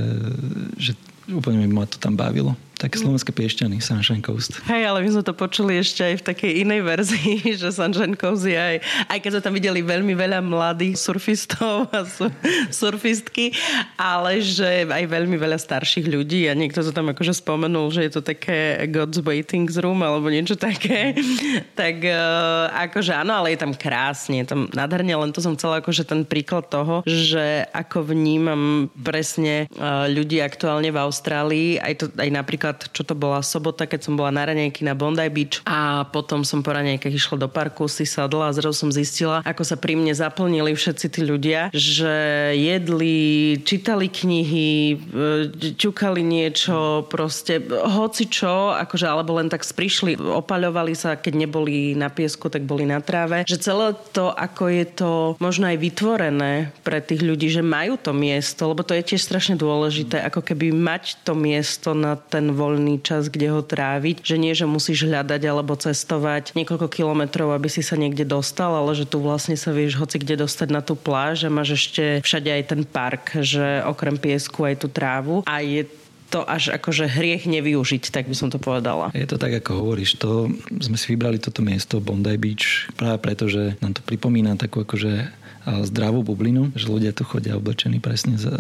že 0.76 0.92
úplne 1.32 1.64
ma 1.72 1.88
to 1.88 1.96
tam 1.96 2.20
bavilo. 2.20 2.60
Také 2.74 2.98
slovenské 2.98 3.30
piešťany, 3.30 3.78
Sunshine 3.80 4.26
Coast. 4.26 4.58
Hej, 4.66 4.90
ale 4.90 5.06
my 5.06 5.10
sme 5.14 5.24
to 5.24 5.32
počuli 5.38 5.78
ešte 5.78 6.04
aj 6.04 6.16
v 6.20 6.24
takej 6.26 6.52
inej 6.66 6.82
verzii, 6.82 7.36
že 7.62 7.70
Sunshine 7.70 8.18
Coast 8.18 8.44
je 8.44 8.58
aj, 8.58 8.82
aj 9.14 9.18
keď 9.22 9.30
sme 9.38 9.42
tam 9.46 9.54
videli 9.54 9.80
veľmi 9.86 10.14
veľa 10.18 10.42
mladých 10.42 10.98
surfistov 10.98 11.88
a 11.94 12.04
su, 12.04 12.28
surfistky, 12.74 13.54
ale 13.96 14.42
že 14.42 14.90
aj 14.90 15.06
veľmi 15.06 15.38
veľa 15.38 15.62
starších 15.62 16.10
ľudí 16.10 16.50
a 16.50 16.58
niekto 16.58 16.82
to 16.82 16.92
tam 16.92 17.14
akože 17.14 17.38
spomenul, 17.38 17.94
že 17.94 18.10
je 18.10 18.12
to 18.20 18.22
také 18.26 18.84
God's 18.92 19.22
waiting 19.22 19.70
room 19.80 20.02
alebo 20.02 20.34
niečo 20.34 20.58
také. 20.58 21.16
tak 21.80 22.04
uh, 22.04 22.68
akože 22.90 23.16
áno, 23.16 23.38
ale 23.38 23.56
je 23.56 23.64
tam 23.64 23.72
krásne, 23.78 24.44
je 24.44 24.50
tam 24.50 24.68
nádherne, 24.74 25.14
len 25.14 25.32
to 25.32 25.40
som 25.40 25.56
chcela 25.56 25.80
akože 25.80 26.10
ten 26.10 26.26
príklad 26.26 26.68
toho, 26.68 27.06
že 27.06 27.70
ako 27.72 28.12
vnímam 28.12 28.90
presne 28.92 29.70
uh, 29.78 30.10
ľudí 30.10 30.42
aktuálne 30.42 30.90
v 30.90 31.00
Austrálii, 31.00 31.70
aj, 31.78 31.94
to, 32.02 32.06
aj 32.18 32.30
napríklad 32.34 32.63
napríklad, 32.64 32.96
čo 32.96 33.04
to 33.04 33.12
bola 33.12 33.44
sobota, 33.44 33.84
keď 33.84 34.08
som 34.08 34.14
bola 34.16 34.32
na 34.32 34.48
raňajky 34.48 34.88
na 34.88 34.96
Bondi 34.96 35.28
Beach 35.28 35.60
a 35.68 36.08
potom 36.08 36.48
som 36.48 36.64
po 36.64 36.72
raňajkách 36.72 37.12
išla 37.12 37.36
do 37.44 37.52
parku, 37.52 37.92
si 37.92 38.08
sadla 38.08 38.48
a 38.48 38.56
zrazu 38.56 38.88
som 38.88 38.90
zistila, 38.96 39.44
ako 39.44 39.68
sa 39.68 39.76
pri 39.76 40.00
mne 40.00 40.16
zaplnili 40.16 40.72
všetci 40.72 41.06
tí 41.12 41.22
ľudia, 41.28 41.68
že 41.76 42.16
jedli, 42.56 43.60
čítali 43.68 44.08
knihy, 44.08 44.72
e, 44.96 45.76
ťukali 45.76 46.24
niečo, 46.24 47.04
proste 47.12 47.60
hoci 47.68 48.32
čo, 48.32 48.72
akože, 48.72 49.06
alebo 49.12 49.36
len 49.36 49.52
tak 49.52 49.68
prišli, 49.68 50.16
opaľovali 50.16 50.96
sa, 50.96 51.20
keď 51.20 51.34
neboli 51.36 51.98
na 52.00 52.08
piesku, 52.08 52.48
tak 52.48 52.64
boli 52.64 52.88
na 52.88 53.04
tráve. 53.04 53.44
Že 53.44 53.58
celé 53.60 53.88
to, 54.16 54.32
ako 54.32 54.64
je 54.72 54.86
to 54.88 55.12
možno 55.44 55.68
aj 55.68 55.78
vytvorené 55.82 56.72
pre 56.86 57.04
tých 57.04 57.26
ľudí, 57.26 57.52
že 57.52 57.66
majú 57.66 58.00
to 58.00 58.16
miesto, 58.16 58.70
lebo 58.70 58.86
to 58.86 58.96
je 58.96 59.04
tiež 59.04 59.22
strašne 59.26 59.58
dôležité, 59.58 60.22
ako 60.24 60.46
keby 60.46 60.72
mať 60.72 61.26
to 61.26 61.34
miesto 61.34 61.98
na 61.98 62.16
ten 62.16 62.53
voľný 62.54 63.02
čas, 63.02 63.28
kde 63.28 63.50
ho 63.50 63.66
tráviť. 63.66 64.22
Že 64.22 64.36
nie, 64.38 64.54
že 64.54 64.70
musíš 64.70 65.10
hľadať 65.10 65.42
alebo 65.50 65.74
cestovať 65.74 66.54
niekoľko 66.54 66.88
kilometrov, 66.88 67.52
aby 67.52 67.68
si 67.68 67.82
sa 67.82 67.98
niekde 67.98 68.24
dostal, 68.24 68.72
ale 68.72 68.94
že 68.94 69.10
tu 69.10 69.20
vlastne 69.20 69.58
sa 69.58 69.74
vieš 69.74 69.98
hoci 69.98 70.22
kde 70.22 70.46
dostať 70.46 70.70
na 70.70 70.86
tú 70.86 70.94
pláž 70.94 71.44
a 71.44 71.50
máš 71.50 71.82
ešte 71.82 72.22
všade 72.22 72.50
aj 72.54 72.64
ten 72.70 72.82
park, 72.86 73.34
že 73.42 73.82
okrem 73.84 74.16
piesku 74.16 74.64
aj 74.64 74.86
tú 74.86 74.88
trávu 74.88 75.42
a 75.50 75.60
je 75.60 75.90
to 76.34 76.42
až 76.50 76.74
akože 76.74 77.06
hriech 77.06 77.46
nevyužiť, 77.46 78.10
tak 78.10 78.26
by 78.26 78.34
som 78.34 78.50
to 78.50 78.58
povedala. 78.58 79.14
Je 79.14 79.30
to 79.30 79.38
tak, 79.38 79.54
ako 79.54 79.86
hovoríš. 79.86 80.18
To, 80.18 80.50
sme 80.82 80.98
si 80.98 81.14
vybrali 81.14 81.38
toto 81.38 81.62
miesto 81.62 82.02
Bondi 82.02 82.34
Beach 82.42 82.90
práve 82.98 83.22
preto, 83.22 83.46
že 83.46 83.78
nám 83.86 83.94
to 83.94 84.02
pripomína 84.02 84.58
takú 84.58 84.82
akože 84.82 85.43
zdravú 85.66 86.24
bublinu, 86.24 86.72
že 86.76 86.92
ľudia 86.92 87.16
tu 87.16 87.24
chodia 87.24 87.56
oblečení 87.56 88.04
presne 88.04 88.36
z, 88.36 88.52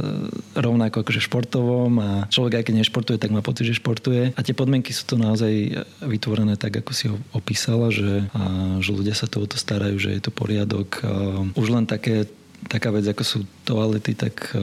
rovnako 0.55 1.03
akože 1.03 1.22
športovom 1.24 1.93
a 2.00 2.10
človek 2.31 2.62
aj 2.62 2.63
keď 2.69 2.75
nešportuje, 2.83 3.17
tak 3.19 3.33
má 3.36 3.43
pocit, 3.43 3.67
že 3.67 3.79
športuje. 3.79 4.31
A 4.33 4.39
tie 4.41 4.55
podmienky 4.55 4.95
sú 4.95 5.03
tu 5.03 5.15
naozaj 5.19 5.83
vytvorené 6.03 6.55
tak, 6.55 6.79
ako 6.79 6.91
si 6.95 7.12
ho 7.12 7.17
opísala, 7.36 7.91
že, 7.91 8.27
a, 8.31 8.77
že 8.79 8.91
ľudia 8.95 9.15
sa 9.15 9.27
to 9.27 9.43
o 9.43 9.48
to 9.50 9.60
starajú, 9.60 10.00
že 10.00 10.15
je 10.15 10.22
to 10.24 10.31
poriadok. 10.31 11.03
A 11.03 11.12
už 11.60 11.67
len 11.74 11.86
také 11.86 12.27
taká 12.67 12.95
vec, 12.95 13.03
ako 13.03 13.24
sú 13.27 13.39
toalety, 13.67 14.15
tak 14.15 14.55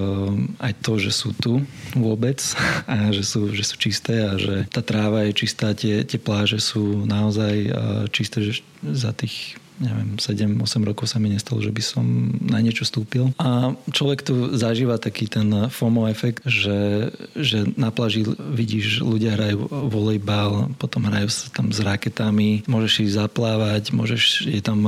aj 0.56 0.72
to, 0.80 0.96
že 0.96 1.12
sú 1.12 1.36
tu 1.36 1.60
vôbec 1.92 2.40
a 2.90 3.12
že 3.12 3.24
sú, 3.24 3.52
že 3.52 3.64
sú 3.64 3.76
čisté 3.76 4.24
a 4.24 4.40
že 4.40 4.64
tá 4.72 4.80
tráva 4.80 5.28
je 5.28 5.36
čistá, 5.36 5.76
tie, 5.76 6.00
tie 6.04 6.16
pláže 6.16 6.60
sú 6.60 7.04
naozaj 7.04 7.68
čisté, 8.08 8.40
že 8.40 8.64
za 8.80 9.12
tých 9.12 9.60
neviem, 9.80 10.20
7-8 10.20 10.60
rokov 10.84 11.08
sa 11.08 11.16
mi 11.16 11.32
nestalo, 11.32 11.64
že 11.64 11.72
by 11.72 11.82
som 11.82 12.04
na 12.44 12.60
niečo 12.60 12.84
stúpil. 12.84 13.32
A 13.40 13.72
človek 13.90 14.20
tu 14.22 14.52
zažíva 14.52 15.00
taký 15.00 15.26
ten 15.26 15.48
FOMO 15.72 16.06
efekt, 16.12 16.44
že, 16.44 17.10
že 17.32 17.64
na 17.80 17.88
pláži 17.88 18.28
vidíš, 18.36 19.00
ľudia 19.00 19.34
hrajú 19.34 19.66
volejbal, 19.88 20.76
potom 20.76 21.08
hrajú 21.08 21.32
sa 21.32 21.48
tam 21.48 21.72
s 21.72 21.80
raketami, 21.80 22.68
môžeš 22.68 23.08
ísť 23.08 23.18
zaplávať, 23.24 23.96
môžeš, 23.96 24.46
je 24.46 24.60
tam, 24.60 24.84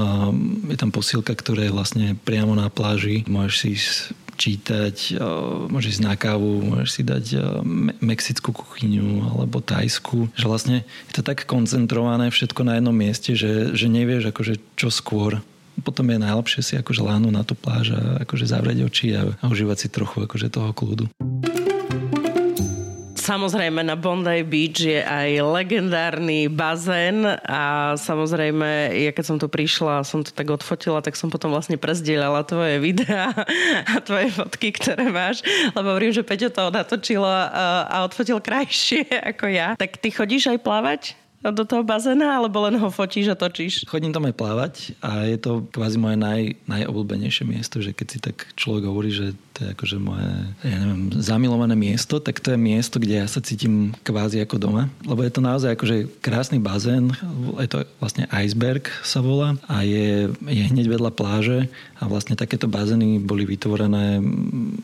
je 0.69 0.77
tam 0.77 0.93
posílka, 0.93 1.33
ktorá 1.33 1.67
je 1.67 1.75
vlastne 1.75 2.07
priamo 2.23 2.53
na 2.53 2.69
pláži, 2.69 3.25
môžeš 3.25 3.55
si 3.57 3.69
ísť 3.81 4.22
čítať, 4.43 5.23
môžeš 5.71 5.99
ísť 5.99 6.03
na 6.03 6.15
kávu, 6.19 6.67
môžeš 6.67 6.91
si 6.91 7.03
dať 7.07 7.25
mexickú 8.03 8.51
kuchyňu 8.51 9.39
alebo 9.39 9.63
tajskú. 9.63 10.35
Že 10.35 10.47
vlastne 10.51 10.77
je 10.83 11.15
to 11.15 11.23
tak 11.23 11.47
koncentrované 11.47 12.35
všetko 12.35 12.67
na 12.67 12.83
jednom 12.83 12.97
mieste, 12.97 13.39
že, 13.39 13.71
že 13.79 13.87
nevieš 13.87 14.35
akože 14.35 14.59
čo 14.75 14.91
skôr 14.91 15.39
potom 15.81 16.05
je 16.13 16.21
najlepšie 16.21 16.61
si 16.61 16.75
akože 16.77 17.01
láhnuť 17.01 17.33
na 17.33 17.43
tú 17.49 17.57
pláž 17.57 17.97
a 17.97 18.21
akože 18.29 18.45
zavrieť 18.45 18.85
oči 18.85 19.17
a, 19.17 19.33
a 19.41 19.45
užívať 19.49 19.77
si 19.81 19.89
trochu 19.89 20.29
akože 20.29 20.53
toho 20.53 20.77
kľudu. 20.77 21.09
Samozrejme 23.23 23.87
na 23.87 23.95
Bondi 23.95 24.43
Beach 24.43 24.83
je 24.83 24.99
aj 24.99 25.47
legendárny 25.47 26.51
bazén 26.51 27.23
a 27.47 27.95
samozrejme, 27.95 28.91
ja 28.99 29.15
keď 29.15 29.25
som 29.31 29.39
tu 29.39 29.47
prišla 29.47 30.03
a 30.03 30.07
som 30.07 30.27
to 30.27 30.35
tak 30.35 30.51
odfotila, 30.51 30.99
tak 30.99 31.15
som 31.15 31.31
potom 31.31 31.55
vlastne 31.55 31.79
prezdielala 31.79 32.43
tvoje 32.43 32.83
videá 32.83 33.31
a 33.87 34.03
tvoje 34.03 34.27
fotky, 34.27 34.75
ktoré 34.75 35.07
máš, 35.07 35.39
lebo 35.71 35.95
hovorím, 35.95 36.11
že 36.11 36.27
Peťo 36.27 36.51
to 36.51 36.75
natočilo 36.75 37.31
a 37.87 38.03
odfotil 38.03 38.43
krajšie 38.43 39.07
ako 39.31 39.47
ja. 39.55 39.79
Tak 39.79 40.03
ty 40.03 40.11
chodíš 40.11 40.51
aj 40.51 40.59
plávať? 40.59 41.15
do 41.51 41.67
toho 41.67 41.83
bazéna, 41.83 42.39
alebo 42.39 42.63
len 42.63 42.79
ho 42.79 42.87
fotíš 42.87 43.35
a 43.35 43.37
točíš? 43.39 43.83
Chodím 43.91 44.15
tam 44.15 44.31
aj 44.31 44.35
plávať 44.39 44.75
a 45.03 45.27
je 45.27 45.35
to 45.43 45.67
kvázi 45.75 45.99
moje 45.99 46.15
naj, 46.15 46.55
najobľúbenejšie 46.71 47.43
miesto, 47.43 47.83
že 47.83 47.91
keď 47.91 48.07
si 48.07 48.19
tak 48.23 48.47
človek 48.55 48.87
hovorí, 48.87 49.11
že 49.11 49.35
to 49.53 49.69
je 49.69 49.69
akože 49.77 49.97
moje, 50.01 50.31
ja 50.65 50.77
neviem, 50.81 51.13
zamilované 51.21 51.77
miesto, 51.77 52.19
tak 52.19 52.41
to 52.41 52.57
je 52.57 52.59
miesto, 52.59 52.97
kde 52.97 53.21
ja 53.21 53.27
sa 53.29 53.45
cítim 53.45 53.93
kvázi 54.01 54.41
ako 54.41 54.57
doma, 54.57 54.89
lebo 55.05 55.21
je 55.21 55.33
to 55.33 55.41
naozaj 55.45 55.77
akože 55.77 56.09
krásny 56.25 56.57
bazén, 56.57 57.13
je 57.61 57.69
to 57.69 57.85
vlastne 58.01 58.25
iceberg 58.33 58.89
sa 59.05 59.21
volá 59.21 59.61
a 59.69 59.85
je, 59.85 60.33
je 60.49 60.63
hneď 60.73 60.89
vedľa 60.89 61.13
pláže 61.13 61.69
a 62.01 62.09
vlastne 62.09 62.35
takéto 62.35 62.67
bazény 62.67 63.21
boli 63.21 63.45
vytvorené 63.45 64.25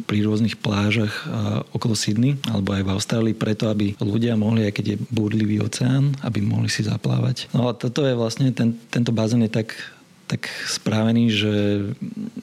pri 0.04 0.18
rôznych 0.22 0.60
plážach 0.60 1.26
okolo 1.72 1.96
Sydney 1.96 2.36
alebo 2.46 2.76
aj 2.76 2.82
v 2.84 2.92
Austrálii 2.92 3.34
preto, 3.34 3.72
aby 3.72 3.96
ľudia 3.98 4.36
mohli, 4.36 4.68
aj 4.68 4.76
keď 4.76 4.84
je 4.94 5.02
búrlivý 5.08 5.64
oceán, 5.64 6.14
aby 6.22 6.44
mohli 6.44 6.68
si 6.68 6.84
zaplávať. 6.84 7.50
No 7.56 7.72
a 7.72 7.74
toto 7.74 8.04
je 8.04 8.14
vlastne, 8.14 8.52
ten, 8.52 8.76
tento 8.92 9.10
bazén 9.10 9.42
je 9.48 9.50
tak 9.50 9.74
tak 10.28 10.52
správený, 10.68 11.32
že, 11.32 11.56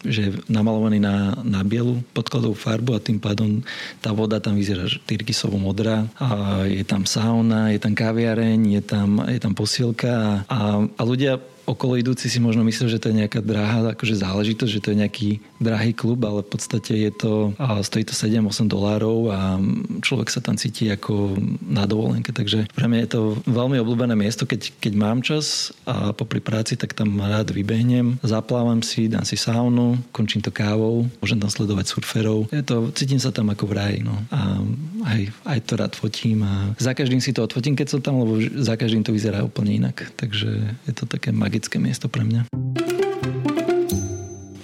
že 0.01 0.21
je 0.25 0.31
namalovaný 0.49 0.97
na, 0.97 1.37
na 1.45 1.61
bielu 1.61 2.01
podkladovú 2.17 2.57
farbu 2.57 2.97
a 2.97 3.03
tým 3.03 3.21
pádom 3.21 3.61
tá 4.01 4.09
voda 4.09 4.41
tam 4.41 4.57
vyzerá 4.57 4.89
tyrkisovo 5.05 5.61
modrá 5.61 6.09
a 6.17 6.61
je 6.65 6.81
tam 6.81 7.05
sauna, 7.05 7.69
je 7.69 7.77
tam 7.77 7.93
kaviareň, 7.93 8.81
je 8.81 8.81
tam, 8.81 9.21
je 9.29 9.37
tam 9.37 9.53
posielka 9.53 10.43
a, 10.49 10.81
a 10.81 11.01
ľudia 11.05 11.37
okolo 11.65 11.97
idúci 11.97 12.29
si 12.29 12.39
možno 12.39 12.61
myslí, 12.63 12.85
že 12.87 13.01
to 13.01 13.09
je 13.11 13.19
nejaká 13.25 13.41
drahá 13.41 13.93
akože 13.97 14.21
záležitosť, 14.21 14.71
že 14.71 14.81
to 14.81 14.91
je 14.93 15.01
nejaký 15.01 15.29
drahý 15.57 15.91
klub, 15.91 16.21
ale 16.25 16.45
v 16.45 16.49
podstate 16.49 16.93
je 16.93 17.11
to, 17.11 17.33
stojí 17.81 18.05
to 18.05 18.13
7-8 18.13 18.69
dolárov 18.69 19.33
a 19.33 19.57
človek 20.01 20.29
sa 20.29 20.39
tam 20.39 20.55
cíti 20.55 20.87
ako 20.89 21.35
na 21.65 21.89
dovolenke, 21.89 22.29
takže 22.29 22.69
pre 22.71 22.85
mňa 22.85 22.99
je 23.05 23.11
to 23.11 23.21
veľmi 23.49 23.81
obľúbené 23.81 24.13
miesto, 24.13 24.45
keď, 24.45 24.71
keď 24.79 24.93
mám 24.95 25.19
čas 25.25 25.73
a 25.89 26.13
popri 26.13 26.39
práci, 26.39 26.77
tak 26.77 26.93
tam 26.93 27.17
rád 27.17 27.51
vybehnem, 27.51 28.21
zaplávam 28.21 28.79
si, 28.85 29.09
dám 29.09 29.25
si 29.25 29.35
saunu, 29.35 29.97
končím 30.13 30.45
to 30.45 30.53
kávou, 30.53 31.09
môžem 31.19 31.41
tam 31.41 31.49
sledovať 31.49 31.85
surferov. 31.89 32.47
Je 32.53 32.63
to, 32.63 32.93
cítim 32.93 33.17
sa 33.17 33.33
tam 33.33 33.49
ako 33.49 33.65
v 33.67 33.73
ráji, 33.73 33.99
no. 34.05 34.15
A 34.29 34.61
aj, 35.05 35.21
aj 35.45 35.59
to 35.69 35.73
rád 35.77 35.93
fotím 35.93 36.41
a 36.41 36.73
za 36.81 36.97
každým 36.97 37.21
si 37.21 37.29
to 37.29 37.45
odfotím, 37.45 37.77
keď 37.77 37.87
som 37.93 38.01
tam, 38.01 38.25
lebo 38.25 38.41
za 38.41 38.73
každým 38.73 39.05
to 39.05 39.13
vyzerá 39.13 39.45
úplne 39.45 39.77
inak. 39.77 40.09
Takže 40.17 40.49
je 40.89 40.93
to 40.97 41.05
také 41.05 41.29
magické 41.29 41.77
miesto 41.77 42.09
pre 42.09 42.25
mňa. 42.25 42.49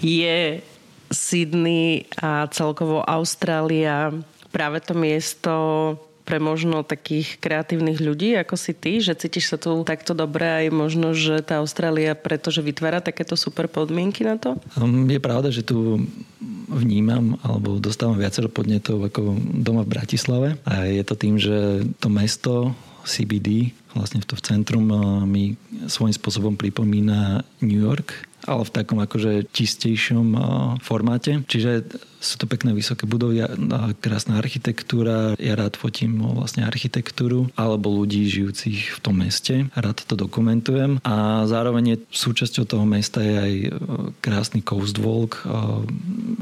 Je 0.02 0.66
Sydney 1.14 2.10
a 2.18 2.50
celkovo 2.50 3.06
Austrália 3.06 4.10
práve 4.50 4.82
to 4.82 4.98
miesto 4.98 5.54
pre 6.26 6.38
možno 6.40 6.86
takých 6.86 7.42
kreatívnych 7.44 8.00
ľudí, 8.00 8.38
ako 8.40 8.56
si 8.56 8.72
ty, 8.72 9.04
že 9.04 9.18
cítiš 9.18 9.52
sa 9.52 9.58
tu 9.60 9.84
takto 9.84 10.16
dobre 10.16 10.66
aj 10.66 10.68
možno, 10.72 11.12
že 11.12 11.44
tá 11.44 11.60
Austrália 11.60 12.16
pretože 12.16 12.64
vytvára 12.64 13.04
takéto 13.04 13.36
super 13.36 13.68
podmienky 13.68 14.24
na 14.24 14.40
to? 14.40 14.56
Je 15.12 15.22
pravda, 15.22 15.52
že 15.52 15.66
tu 15.66 16.08
vnímam 16.72 17.36
alebo 17.44 17.78
dostávam 17.78 18.16
viacero 18.16 18.48
podnetov 18.48 19.12
ako 19.12 19.36
doma 19.60 19.84
v 19.84 19.92
Bratislave 19.92 20.48
a 20.64 20.88
je 20.88 21.04
to 21.04 21.16
tým, 21.20 21.36
že 21.36 21.84
to 22.00 22.08
mesto 22.08 22.72
CBD 23.04 23.76
vlastne 23.92 24.24
v 24.24 24.28
to 24.28 24.40
v 24.40 24.46
centrum 24.46 24.86
mi 25.28 25.60
svojím 25.88 26.16
spôsobom 26.16 26.54
pripomína 26.56 27.44
New 27.60 27.82
York, 27.82 28.14
ale 28.48 28.64
v 28.64 28.74
takom 28.74 29.00
akože 29.04 29.52
čistejšom 29.52 30.28
formáte. 30.80 31.44
Čiže 31.44 31.92
sú 32.22 32.38
to 32.38 32.46
pekné 32.46 32.72
vysoké 32.78 33.10
budovy, 33.10 33.42
krásna 33.98 34.38
architektúra. 34.38 35.34
Ja 35.42 35.58
rád 35.58 35.76
fotím 35.76 36.22
vlastne 36.22 36.64
architektúru 36.64 37.50
alebo 37.58 37.90
ľudí 37.90 38.30
žijúcich 38.30 38.94
v 38.96 39.00
tom 39.02 39.26
meste. 39.26 39.68
Rád 39.74 40.06
to 40.06 40.14
dokumentujem 40.14 41.02
a 41.02 41.50
zároveň 41.50 41.98
je 41.98 41.98
súčasťou 42.14 42.70
toho 42.70 42.86
mesta 42.86 43.26
je 43.26 43.36
aj 43.36 43.54
krásny 44.22 44.62
coast 44.62 45.02
walk, 45.02 45.42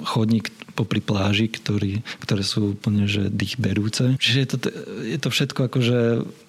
chodník 0.03 0.51
popri 0.75 1.00
pláži, 1.00 1.48
ktorý, 1.51 2.03
ktoré 2.24 2.43
sú 2.43 2.75
úplne 2.75 3.07
že 3.07 3.31
dých 3.31 3.59
berúce. 3.59 4.15
Čiže 4.19 4.38
je 4.39 4.48
to, 4.48 4.57
je 5.03 5.17
to 5.19 5.29
všetko 5.31 5.59
akože 5.71 5.98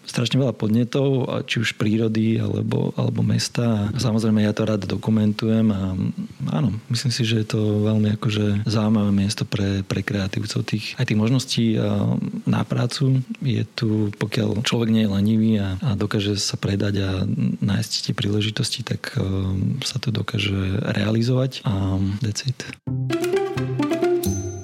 strašne 0.06 0.42
veľa 0.42 0.54
podnetov, 0.58 1.30
či 1.46 1.62
už 1.62 1.78
prírody 1.78 2.42
alebo, 2.42 2.90
alebo 2.98 3.22
mesta. 3.22 3.90
A 3.94 3.98
samozrejme 3.98 4.42
ja 4.42 4.50
to 4.50 4.66
rád 4.66 4.86
dokumentujem 4.86 5.70
a 5.70 5.94
áno, 6.50 6.74
myslím 6.90 7.12
si, 7.14 7.22
že 7.22 7.42
je 7.42 7.46
to 7.46 7.86
veľmi 7.86 8.18
akože 8.18 8.66
zaujímavé 8.66 9.10
miesto 9.20 9.44
pre, 9.44 9.84
pre 9.84 10.00
kreatívcov. 10.00 10.64
Tých, 10.64 10.96
aj 10.96 11.12
tých 11.12 11.20
možností 11.20 11.76
na 12.48 12.64
prácu 12.64 13.20
je 13.44 13.62
tu, 13.76 14.08
pokiaľ 14.16 14.64
človek 14.64 14.88
nie 14.88 15.04
je 15.04 15.12
lenivý 15.12 15.52
a, 15.60 15.76
a 15.84 15.90
dokáže 15.92 16.40
sa 16.40 16.56
predať 16.56 16.94
a 17.04 17.10
nájsť 17.60 17.92
tie 18.08 18.14
príležitosti, 18.16 18.80
tak 18.80 19.12
sa 19.84 19.96
to 20.00 20.08
dokáže 20.08 20.80
realizovať 20.96 21.60
a 21.68 22.00
that's 22.24 22.48
it. 22.48 22.58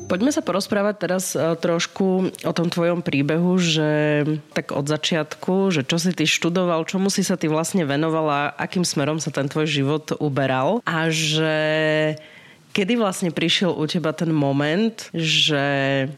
Poďme 0.06 0.30
sa 0.30 0.38
porozprávať 0.38 0.94
teraz 1.02 1.34
e, 1.34 1.58
trošku 1.58 2.30
o 2.30 2.52
tom 2.54 2.70
tvojom 2.70 3.02
príbehu, 3.02 3.58
že 3.58 4.22
tak 4.54 4.70
od 4.70 4.86
začiatku, 4.86 5.74
že 5.74 5.82
čo 5.82 5.98
si 5.98 6.14
ty 6.14 6.30
študoval, 6.30 6.86
čomu 6.86 7.10
si 7.10 7.26
sa 7.26 7.34
ty 7.34 7.50
vlastne 7.50 7.82
venovala, 7.82 8.54
akým 8.54 8.86
smerom 8.86 9.18
sa 9.18 9.34
ten 9.34 9.50
tvoj 9.50 9.66
život 9.66 10.14
uberal 10.22 10.78
a 10.86 11.10
že 11.10 11.58
Kedy 12.76 13.00
vlastne 13.00 13.32
prišiel 13.32 13.72
u 13.72 13.88
teba 13.88 14.12
ten 14.12 14.28
moment, 14.28 15.08
že 15.16 15.64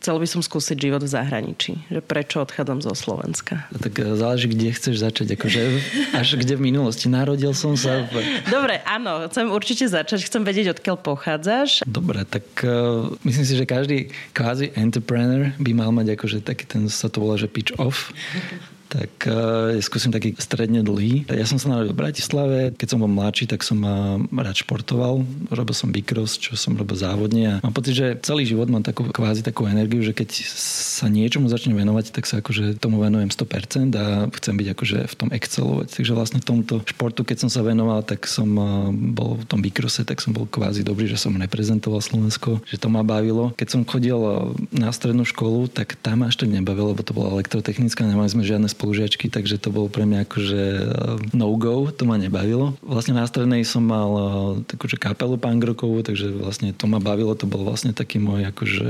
chcel 0.02 0.18
by 0.18 0.26
som 0.26 0.42
skúsiť 0.42 0.74
život 0.74 1.06
v 1.06 1.10
zahraničí? 1.14 1.86
Že 1.86 2.02
prečo 2.02 2.42
odchádzam 2.42 2.82
zo 2.82 2.98
Slovenska? 2.98 3.70
Tak 3.70 3.94
e, 4.02 4.18
záleží, 4.18 4.50
kde 4.50 4.74
chceš 4.74 4.98
začať. 4.98 5.38
Akože 5.38 5.62
až 6.18 6.34
kde 6.34 6.58
v 6.58 6.74
minulosti. 6.74 7.06
Narodil 7.06 7.54
som 7.54 7.78
sa. 7.78 8.02
V... 8.10 8.18
Dobre, 8.50 8.82
áno, 8.82 9.30
chcem 9.30 9.46
určite 9.54 9.86
začať. 9.86 10.26
Chcem 10.26 10.42
vedieť, 10.42 10.74
odkiaľ 10.74 10.98
pochádzaš. 10.98 11.86
Dobre, 11.86 12.26
tak 12.26 12.42
uh, 12.66 13.06
myslím 13.22 13.46
si, 13.46 13.54
že 13.54 13.62
každý 13.62 14.10
kvázi 14.34 14.74
entrepreneur 14.74 15.54
by 15.62 15.70
mal 15.78 15.94
mať 15.94 16.18
akože 16.18 16.42
taký 16.42 16.66
ten, 16.66 16.90
sa 16.90 17.06
to 17.06 17.22
volá, 17.22 17.38
že 17.38 17.46
pitch 17.46 17.70
off 17.78 18.10
tak 18.88 19.28
uh, 19.28 19.76
skúsim 19.84 20.08
taký 20.08 20.32
stredne 20.40 20.80
dlhý. 20.80 21.28
Ja 21.28 21.44
som 21.44 21.60
sa 21.60 21.68
narodil 21.68 21.92
v 21.92 22.00
Bratislave, 22.00 22.58
keď 22.72 22.88
som 22.96 22.98
bol 23.04 23.12
mladší, 23.12 23.44
tak 23.44 23.60
som 23.60 23.78
uh, 23.84 24.16
rád 24.32 24.56
športoval. 24.56 25.22
Robil 25.52 25.74
som 25.76 25.92
bikros, 25.92 26.40
čo 26.40 26.56
som 26.56 26.74
robil 26.74 26.96
závodne 26.96 27.44
a 27.46 27.54
mám 27.60 27.76
pocit, 27.76 27.94
že 27.94 28.16
celý 28.24 28.48
život 28.48 28.72
mám 28.72 28.82
takú 28.82 29.04
kvázi 29.04 29.44
takú 29.44 29.68
energiu, 29.68 30.00
že 30.00 30.16
keď 30.16 30.28
sa 30.48 31.06
niečomu 31.12 31.52
začnem 31.52 31.76
venovať, 31.76 32.16
tak 32.16 32.24
sa 32.24 32.40
akože 32.40 32.80
tomu 32.80 33.04
venujem 33.04 33.28
100% 33.28 33.92
a 33.94 34.26
chcem 34.40 34.54
byť 34.56 34.68
akože 34.72 34.98
v 35.04 35.14
tom 35.14 35.28
excelovať. 35.30 35.86
Takže 36.00 36.12
vlastne 36.16 36.40
tomto 36.40 36.80
športu, 36.88 37.28
keď 37.28 37.44
som 37.44 37.50
sa 37.52 37.60
venoval, 37.60 38.00
tak 38.00 38.24
som 38.24 38.48
uh, 38.56 38.88
bol 38.90 39.36
v 39.36 39.44
tom 39.44 39.60
bikrose, 39.60 40.08
tak 40.08 40.24
som 40.24 40.32
bol 40.32 40.48
kvázi 40.48 40.80
dobrý, 40.80 41.04
že 41.04 41.20
som 41.20 41.36
reprezentoval 41.36 42.00
Slovensko, 42.00 42.64
že 42.64 42.80
to 42.80 42.88
ma 42.88 43.04
bavilo. 43.04 43.52
Keď 43.60 43.68
som 43.68 43.84
chodil 43.84 44.16
na 44.72 44.88
strednú 44.88 45.28
školu, 45.28 45.68
tak 45.68 46.00
tam 46.00 46.24
až 46.24 46.40
tak 46.40 46.48
nebavilo, 46.48 46.96
lebo 46.96 47.04
to 47.04 47.12
bola 47.12 47.36
elektrotechnická, 47.36 48.08
nemali 48.08 48.32
sme 48.32 48.46
žiadne 48.46 48.70
spolužiačky, 48.78 49.26
takže 49.26 49.58
to 49.58 49.74
bolo 49.74 49.90
pre 49.90 50.06
mňa 50.06 50.22
akože 50.22 50.62
no-go, 51.34 51.90
to 51.90 52.06
ma 52.06 52.14
nebavilo. 52.14 52.78
Vlastne 52.86 53.18
na 53.18 53.26
strednej 53.26 53.66
som 53.66 53.82
mal 53.82 54.10
takúže 54.70 54.94
kapelu 54.94 55.34
pangrokovú, 55.34 56.06
takže 56.06 56.30
vlastne 56.38 56.70
to 56.70 56.86
ma 56.86 57.02
bavilo, 57.02 57.34
to 57.34 57.50
bol 57.50 57.66
vlastne 57.66 57.90
taký 57.90 58.22
môj 58.22 58.46
akože 58.54 58.88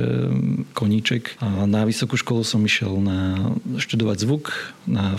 koníček. 0.76 1.40
A 1.40 1.64
na 1.64 1.88
vysokú 1.88 2.21
školu 2.21 2.45
som 2.45 2.61
išiel 2.61 3.00
na 3.00 3.49
študovať 3.80 4.16
zvuk 4.28 4.52
na 4.85 5.16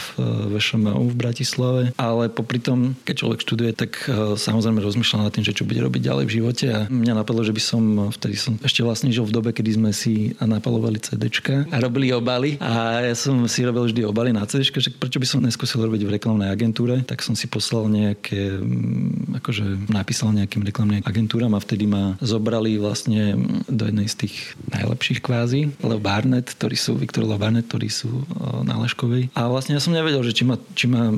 VŠMU 0.53 1.09
v 1.09 1.17
Bratislave, 1.17 1.81
ale 1.97 2.29
popri 2.29 2.61
tom, 2.61 2.93
keď 3.09 3.25
človek 3.25 3.39
študuje, 3.41 3.71
tak 3.73 4.05
samozrejme 4.38 4.77
rozmýšľa 4.77 5.25
nad 5.25 5.33
tým, 5.33 5.45
že 5.47 5.57
čo 5.57 5.65
bude 5.65 5.81
robiť 5.81 6.05
ďalej 6.05 6.25
v 6.29 6.35
živote 6.38 6.65
a 6.69 6.79
mňa 6.85 7.25
napadlo, 7.25 7.41
že 7.41 7.57
by 7.57 7.61
som, 7.63 7.83
vtedy 8.13 8.38
som 8.38 8.53
ešte 8.61 8.85
vlastne 8.85 9.09
žil 9.09 9.25
v 9.25 9.33
dobe, 9.33 9.49
kedy 9.49 9.81
sme 9.81 9.89
si 9.89 10.38
napalovali 10.38 11.01
CDčka 11.01 11.65
a 11.73 11.75
robili 11.81 12.13
obaly 12.13 12.61
a 12.61 13.01
ja 13.01 13.15
som 13.17 13.49
si 13.49 13.65
robil 13.65 13.89
vždy 13.89 14.05
obaly 14.05 14.29
na 14.35 14.43
CDčka, 14.60 14.84
že 14.84 14.92
prečo 14.92 15.24
by 15.24 15.28
som 15.28 15.39
neskúsil 15.39 15.80
robiť 15.88 16.04
v 16.04 16.13
reklamnej 16.20 16.51
agentúre, 16.51 17.08
tak 17.08 17.24
som 17.24 17.32
si 17.39 17.48
poslal 17.48 17.88
nejaké, 17.88 18.60
mm, 18.60 19.39
akože 19.39 19.88
napísal 19.88 20.36
nejakým 20.36 20.68
reklamným 20.68 21.08
agentúram 21.08 21.56
a 21.56 21.63
vtedy 21.63 21.88
ma 21.88 22.20
zobrali 22.20 22.75
vlastne 22.75 23.39
do 23.72 23.88
jednej 23.88 24.12
z 24.12 24.28
tých 24.28 24.36
najlepších 24.75 25.24
kvázi, 25.24 25.72
Leo 25.80 26.04
Barnett, 26.04 26.51
ktorí 26.51 26.75
sú, 26.75 27.00
Viktor 27.00 27.24
Leo 27.24 27.39
Barnett, 27.39 27.72
ktorí 27.72 27.88
sú 27.88 28.28
na 28.68 28.75
Leškovej. 28.84 29.32
A 29.39 29.48
vlastne 29.48 29.80
ja 29.80 29.82
som 29.82 29.96
nevedel, 29.96 30.20
že 30.28 30.36
či 30.36 30.44
ma, 30.44 30.60
či 30.75 30.92
ma 30.92 31.16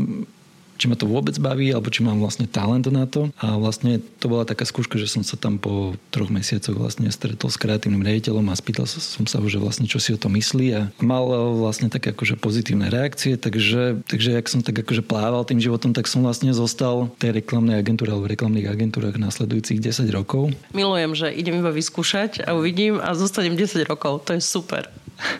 či 0.81 0.89
ma 0.89 0.97
to 0.97 1.05
vôbec 1.05 1.37
baví, 1.37 1.69
alebo 1.69 1.93
či 1.93 2.01
mám 2.01 2.17
vlastne 2.17 2.49
talent 2.49 2.89
na 2.89 3.05
to. 3.05 3.29
A 3.37 3.53
vlastne 3.61 4.01
to 4.17 4.25
bola 4.25 4.49
taká 4.49 4.65
skúška, 4.65 4.97
že 4.97 5.05
som 5.05 5.21
sa 5.21 5.37
tam 5.37 5.61
po 5.61 5.93
troch 6.09 6.33
mesiacoch 6.33 6.73
vlastne 6.73 7.05
stretol 7.13 7.53
s 7.53 7.61
kreatívnym 7.61 8.01
riaditeľom 8.01 8.49
a 8.49 8.57
spýtal 8.57 8.89
som 8.89 9.29
sa 9.29 9.37
ho, 9.37 9.45
že 9.45 9.61
vlastne 9.61 9.85
čo 9.85 10.01
si 10.01 10.09
o 10.09 10.17
to 10.17 10.25
myslí 10.33 10.67
a 10.73 10.81
mal 10.97 11.29
vlastne 11.61 11.93
také 11.93 12.17
akože 12.17 12.41
pozitívne 12.41 12.89
reakcie, 12.89 13.37
takže, 13.37 14.01
takže 14.09 14.33
jak 14.33 14.49
som 14.49 14.65
tak 14.65 14.81
akože 14.81 15.05
plával 15.05 15.45
tým 15.45 15.61
životom, 15.61 15.93
tak 15.93 16.09
som 16.09 16.25
vlastne 16.25 16.49
zostal 16.49 17.13
tej 17.21 17.37
reklamnej 17.37 17.77
agentúre 17.77 18.09
alebo 18.09 18.25
reklamných 18.25 18.65
agentúrach 18.65 19.13
následujúcich 19.21 19.77
10 19.77 20.09
rokov. 20.09 20.49
Milujem, 20.73 21.13
že 21.13 21.29
idem 21.29 21.61
iba 21.61 21.69
vyskúšať 21.69 22.41
a 22.49 22.57
uvidím 22.57 22.97
a 22.97 23.13
zostanem 23.13 23.53
10 23.53 23.85
rokov. 23.85 24.25
To 24.25 24.33
je 24.33 24.41
super. 24.41 24.89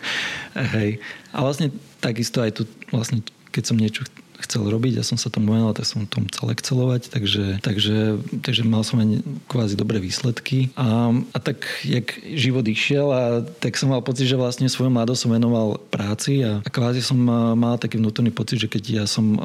Hej. 0.78 1.02
A 1.34 1.42
vlastne 1.42 1.74
takisto 1.98 2.38
aj 2.38 2.62
tu 2.62 2.62
vlastne 2.94 3.26
keď 3.52 3.64
som 3.68 3.76
niečo 3.76 4.02
chcel 4.44 4.66
robiť, 4.66 5.00
ja 5.00 5.04
som 5.06 5.16
sa 5.16 5.30
tomu 5.32 5.54
venoval, 5.54 5.74
tak 5.74 5.86
som 5.88 6.04
tom 6.06 6.26
chcel 6.28 6.52
excelovať, 6.52 7.08
takže, 7.08 7.62
takže, 7.62 8.18
takže 8.42 8.62
mal 8.66 8.82
som 8.82 9.00
aj 9.00 9.22
kvázi 9.48 9.74
dobré 9.78 10.02
výsledky. 10.02 10.74
A, 10.76 11.14
a 11.32 11.38
tak, 11.38 11.64
jak 11.86 12.12
život 12.22 12.66
išiel, 12.66 13.08
a 13.12 13.22
tak 13.62 13.78
som 13.78 13.90
mal 13.90 14.04
pocit, 14.04 14.26
že 14.28 14.38
vlastne 14.38 14.68
svoju 14.68 14.90
mladosť 14.92 15.20
som 15.26 15.30
venoval 15.34 15.78
práci 15.90 16.42
a, 16.42 16.60
a 16.62 16.68
kvázi 16.68 17.00
som 17.00 17.18
mal 17.56 17.78
taký 17.78 17.98
vnútorný 17.98 18.34
pocit, 18.34 18.58
že 18.60 18.68
keď 18.70 19.02
ja 19.02 19.04
som 19.06 19.36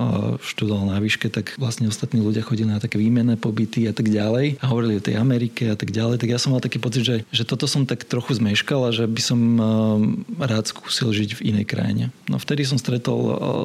študoval 0.41 0.91
na 0.91 0.97
výške, 0.99 1.29
tak 1.29 1.53
vlastne 1.55 1.87
ostatní 1.87 2.19
ľudia 2.19 2.45
chodili 2.45 2.69
na 2.69 2.81
také 2.81 2.97
výmenné 2.99 3.37
pobyty 3.37 3.87
a 3.87 3.93
tak 3.93 4.09
ďalej 4.09 4.59
a 4.61 4.65
hovorili 4.67 4.99
o 4.99 5.05
tej 5.05 5.19
Amerike 5.19 5.69
a 5.69 5.77
tak 5.77 5.93
ďalej, 5.93 6.19
tak 6.21 6.29
ja 6.31 6.39
som 6.41 6.53
mal 6.55 6.63
taký 6.63 6.81
pocit, 6.81 7.03
že, 7.05 7.17
že 7.31 7.43
toto 7.45 7.69
som 7.69 7.85
tak 7.85 8.03
trochu 8.07 8.37
zmeškal 8.37 8.89
a 8.89 8.95
že 8.95 9.05
by 9.05 9.21
som 9.21 9.39
rád 10.39 10.65
skúsil 10.69 11.13
žiť 11.13 11.39
v 11.39 11.53
inej 11.53 11.65
krajine. 11.69 12.03
No 12.27 12.39
vtedy 12.41 12.65
som 12.67 12.79
stretol 12.79 13.19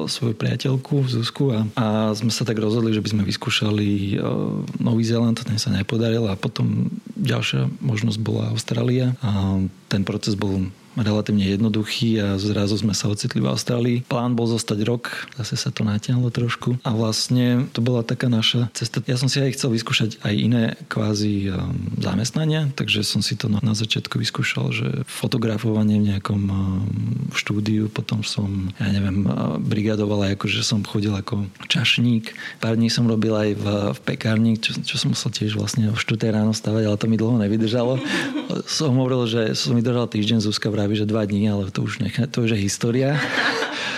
svoju 0.07 0.35
priateľku 0.37 1.05
z 1.23 1.31
Zuzku 1.31 1.55
a, 1.55 1.63
a 1.79 1.85
sme 2.11 2.27
sa 2.27 2.43
tak 2.43 2.59
rozhodli, 2.59 2.91
že 2.91 2.99
by 2.99 3.09
sme 3.15 3.23
vyskúšali 3.23 4.19
Nový 4.83 5.03
Zéland, 5.07 5.39
ten 5.39 5.55
sa 5.55 5.71
nepodaril 5.71 6.27
a 6.27 6.35
potom 6.35 6.91
ďalšia 7.15 7.71
možnosť 7.79 8.19
bola 8.19 8.51
Austrália 8.51 9.15
a 9.23 9.63
ten 9.87 10.03
proces 10.03 10.35
bol 10.35 10.67
relatívne 10.97 11.45
jednoduchý 11.45 12.21
a 12.21 12.27
zrazu 12.37 12.77
sme 12.77 12.93
sa 12.93 13.09
ocitli 13.09 13.41
v 13.41 13.49
Austrálii. 13.49 13.97
Plán 14.05 14.37
bol 14.37 14.45
zostať 14.45 14.79
rok, 14.85 15.29
zase 15.37 15.57
sa 15.57 15.69
to 15.73 15.81
natiahlo 15.81 16.29
trošku 16.29 16.77
a 16.85 16.89
vlastne 16.93 17.65
to 17.73 17.81
bola 17.81 18.05
taká 18.05 18.29
naša 18.29 18.69
cesta. 18.77 19.01
Ja 19.09 19.17
som 19.17 19.31
si 19.31 19.41
aj 19.41 19.57
chcel 19.57 19.73
vyskúšať 19.73 20.21
aj 20.21 20.33
iné 20.33 20.63
kvázi 20.89 21.49
um, 21.49 21.73
zamestnania, 21.97 22.69
takže 22.77 23.01
som 23.01 23.25
si 23.25 23.33
to 23.33 23.49
na 23.49 23.73
začiatku 23.73 24.21
vyskúšal, 24.21 24.75
že 24.75 24.87
fotografovanie 25.09 25.97
v 25.97 26.07
nejakom 26.13 26.41
um, 26.49 26.59
štúdiu, 27.33 27.89
potom 27.89 28.21
som, 28.21 28.69
ja 28.77 28.89
neviem, 28.91 29.25
uh, 29.25 29.57
brigadoval 29.57 30.29
aj 30.29 30.37
ako, 30.37 30.45
že 30.51 30.61
som 30.61 30.85
chodil 30.85 31.13
ako 31.13 31.47
čašník. 31.71 32.35
Pár 32.61 32.77
dní 32.77 32.91
som 32.91 33.09
robil 33.09 33.33
aj 33.33 33.49
v, 33.57 33.65
v 33.95 33.99
pekárni, 34.03 34.59
čo, 34.59 34.77
čo 34.81 34.99
som 34.99 35.13
musel 35.13 35.31
tiež 35.33 35.57
vlastne 35.57 35.89
o 35.89 35.95
4 35.95 36.19
ráno 36.33 36.53
stavať, 36.53 36.83
ale 36.85 36.99
to 36.99 37.07
mi 37.09 37.17
dlho 37.17 37.39
nevydržalo. 37.41 37.97
som 38.77 38.93
hovoril, 38.97 39.25
že 39.25 39.41
som 39.55 39.77
vydržal 39.77 40.09
týždeň, 40.09 40.43
Zuzka 40.43 40.73
vraví, 40.83 40.95
že 40.99 41.05
dva 41.05 41.25
dní, 41.25 41.49
ale 41.49 41.71
to 41.71 41.81
už, 41.81 41.99
nechá, 42.03 42.27
to 42.27 42.43
už 42.43 42.49
je 42.51 42.57
história. 42.59 43.15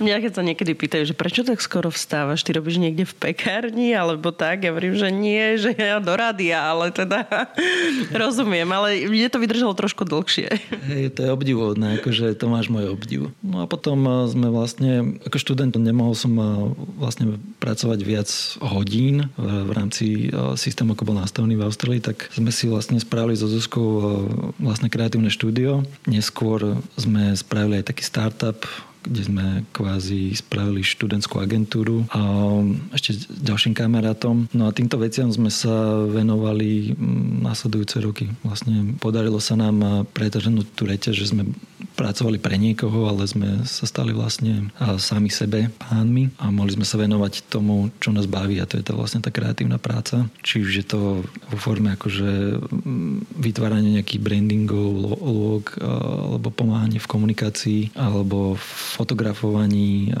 Mňa 0.00 0.24
keď 0.24 0.32
sa 0.32 0.40
niekedy 0.40 0.72
pýtajú, 0.72 1.12
že 1.12 1.12
prečo 1.12 1.44
tak 1.44 1.60
skoro 1.60 1.92
vstávaš, 1.92 2.40
ty 2.40 2.56
robíš 2.56 2.80
niekde 2.80 3.04
v 3.04 3.14
pekárni 3.20 3.92
alebo 3.92 4.32
tak, 4.32 4.64
ja 4.64 4.72
hovorím, 4.72 4.96
že 4.96 5.12
nie, 5.12 5.60
že 5.60 5.76
ja 5.76 6.00
do 6.00 6.16
rádia, 6.16 6.56
ale 6.56 6.88
teda 6.88 7.28
rozumiem, 8.24 8.64
ale 8.72 9.04
mne 9.04 9.28
to 9.28 9.36
vydržalo 9.36 9.76
trošku 9.76 10.08
dlhšie. 10.08 10.48
Hej, 10.88 11.20
to 11.20 11.28
je 11.28 11.30
obdivuhodné, 11.30 12.00
akože 12.00 12.32
to 12.32 12.48
máš 12.48 12.72
môj 12.72 12.88
obdiv. 12.88 13.28
No 13.44 13.60
a 13.60 13.68
potom 13.68 14.00
eh, 14.08 14.12
sme 14.32 14.48
vlastne, 14.48 15.20
ako 15.28 15.36
študent 15.36 15.76
nemohol 15.76 16.16
som 16.16 16.32
eh, 16.32 16.48
vlastne 16.96 17.36
pracovať 17.60 18.00
viac 18.00 18.28
hodín 18.64 19.28
v 19.36 19.70
rámci 19.76 20.32
eh, 20.32 20.56
systému, 20.56 20.96
ako 20.96 21.12
bol 21.12 21.20
nastavený 21.20 21.60
v 21.60 21.66
Austrálii, 21.68 22.00
tak 22.00 22.32
sme 22.32 22.48
si 22.48 22.72
vlastne 22.72 22.96
spravili 22.96 23.36
so 23.36 23.52
Zuzkou 23.52 24.00
vlastne 24.56 24.88
kreatívne 24.88 25.28
štúdio. 25.28 25.84
Neskôr 26.08 26.80
sme 26.96 27.36
spravili 27.36 27.84
aj 27.84 27.92
taký 27.92 28.02
startup, 28.06 28.64
kde 29.02 29.22
sme 29.24 29.46
kvázi 29.72 30.36
spravili 30.36 30.84
študentskú 30.84 31.40
agentúru 31.40 32.04
a 32.12 32.20
ešte 32.92 33.16
s 33.16 33.40
ďalším 33.40 33.72
kamarátom. 33.72 34.48
No 34.52 34.68
a 34.68 34.74
týmto 34.76 35.00
veciam 35.00 35.32
sme 35.32 35.48
sa 35.48 36.04
venovali 36.04 36.92
mm, 36.92 37.44
následujúce 37.44 37.96
roky. 38.04 38.26
Vlastne 38.44 38.96
podarilo 39.00 39.40
sa 39.40 39.56
nám 39.56 40.08
pretrhnúť 40.12 40.66
tú 40.76 40.84
reťaž, 40.84 41.16
že 41.16 41.30
sme 41.32 41.48
pracovali 42.00 42.40
pre 42.40 42.56
niekoho, 42.56 43.12
ale 43.12 43.28
sme 43.28 43.60
sa 43.68 43.84
stali 43.84 44.16
vlastne 44.16 44.72
sami 44.96 45.28
sebe 45.28 45.68
pánmi 45.76 46.32
a 46.40 46.48
mohli 46.48 46.72
sme 46.72 46.88
sa 46.88 46.96
venovať 46.96 47.52
tomu, 47.52 47.92
čo 48.00 48.08
nás 48.16 48.24
baví 48.24 48.56
a 48.56 48.64
to 48.64 48.80
je 48.80 48.88
to 48.88 48.96
vlastne 48.96 49.20
tá 49.20 49.28
kreatívna 49.28 49.76
práca. 49.76 50.24
Či 50.40 50.64
už 50.64 50.72
je 50.80 50.86
to 50.88 51.00
vo 51.20 51.58
forme 51.60 51.92
akože 51.92 52.56
mm, 52.56 53.36
vytváranie 53.36 54.00
nejakých 54.00 54.24
brandingov, 54.24 55.20
log, 55.20 55.76
alebo 55.76 56.48
pomáhanie 56.48 56.96
v 56.96 57.10
komunikácii, 57.10 57.92
alebo 57.92 58.56
fotografovaní, 58.96 60.16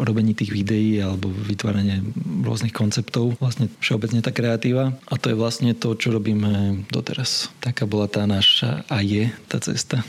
robení 0.00 0.32
tých 0.32 0.56
videí 0.56 1.04
alebo 1.04 1.28
vytváranie 1.28 2.00
rôznych 2.48 2.72
konceptov. 2.72 3.36
Vlastne 3.44 3.68
všeobecne 3.84 4.24
tá 4.24 4.32
kreatíva. 4.32 4.96
A 5.12 5.14
to 5.20 5.28
je 5.28 5.36
vlastne 5.36 5.76
to, 5.76 5.92
čo 5.92 6.16
robíme 6.16 6.84
doteraz. 6.88 7.52
Taká 7.60 7.84
bola 7.84 8.08
tá 8.08 8.24
naša 8.24 8.88
a 8.88 9.04
je 9.04 9.28
tá 9.52 9.60
cesta 9.60 10.00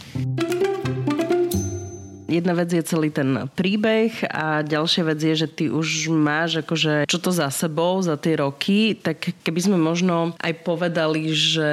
jedna 2.34 2.58
vec 2.58 2.74
je 2.74 2.82
celý 2.82 3.14
ten 3.14 3.46
príbeh 3.54 4.12
a 4.34 4.66
ďalšia 4.66 5.04
vec 5.14 5.20
je, 5.22 5.46
že 5.46 5.48
ty 5.48 5.66
už 5.70 6.10
máš 6.10 6.66
akože 6.66 7.06
čo 7.06 7.18
to 7.22 7.30
za 7.30 7.54
sebou, 7.54 8.02
za 8.02 8.18
tie 8.18 8.42
roky, 8.42 8.98
tak 8.98 9.34
keby 9.46 9.60
sme 9.62 9.78
možno 9.78 10.34
aj 10.42 10.54
povedali, 10.66 11.30
že 11.30 11.72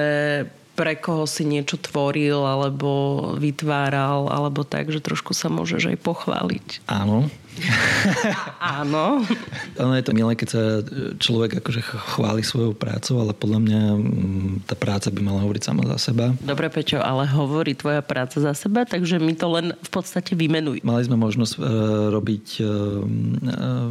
pre 0.81 0.97
koho 0.97 1.29
si 1.29 1.45
niečo 1.45 1.77
tvoril 1.77 2.41
alebo 2.41 3.21
vytváral 3.37 4.33
alebo 4.33 4.65
tak, 4.65 4.89
že 4.89 5.05
trošku 5.05 5.37
sa 5.37 5.53
môžeš 5.53 5.93
aj 5.93 5.99
pochváliť. 6.01 6.67
Áno, 6.89 7.29
Áno. 8.81 9.23
Ono 9.77 9.93
je 9.97 10.05
to 10.05 10.13
milé, 10.17 10.33
keď 10.39 10.49
sa 10.49 10.63
človek 11.19 11.61
akože 11.61 11.81
chváli 12.17 12.43
svojou 12.45 12.73
prácou, 12.73 13.21
ale 13.21 13.37
podľa 13.37 13.61
mňa 13.61 13.81
mm, 13.97 14.51
tá 14.71 14.75
práca 14.79 15.09
by 15.13 15.21
mala 15.21 15.43
hovoriť 15.45 15.63
sama 15.63 15.83
za 15.97 16.11
seba. 16.11 16.33
Dobre, 16.41 16.71
Peťo, 16.71 17.03
ale 17.03 17.27
hovorí 17.29 17.75
tvoja 17.77 18.01
práca 18.01 18.41
za 18.41 18.53
seba, 18.57 18.87
takže 18.87 19.21
mi 19.21 19.35
to 19.37 19.51
len 19.51 19.77
v 19.77 19.91
podstate 19.91 20.33
vymenuj. 20.39 20.83
Mali 20.87 21.03
sme 21.05 21.19
možnosť 21.19 21.53
uh, 21.59 21.65
robiť 22.15 22.47
uh, 22.63 22.69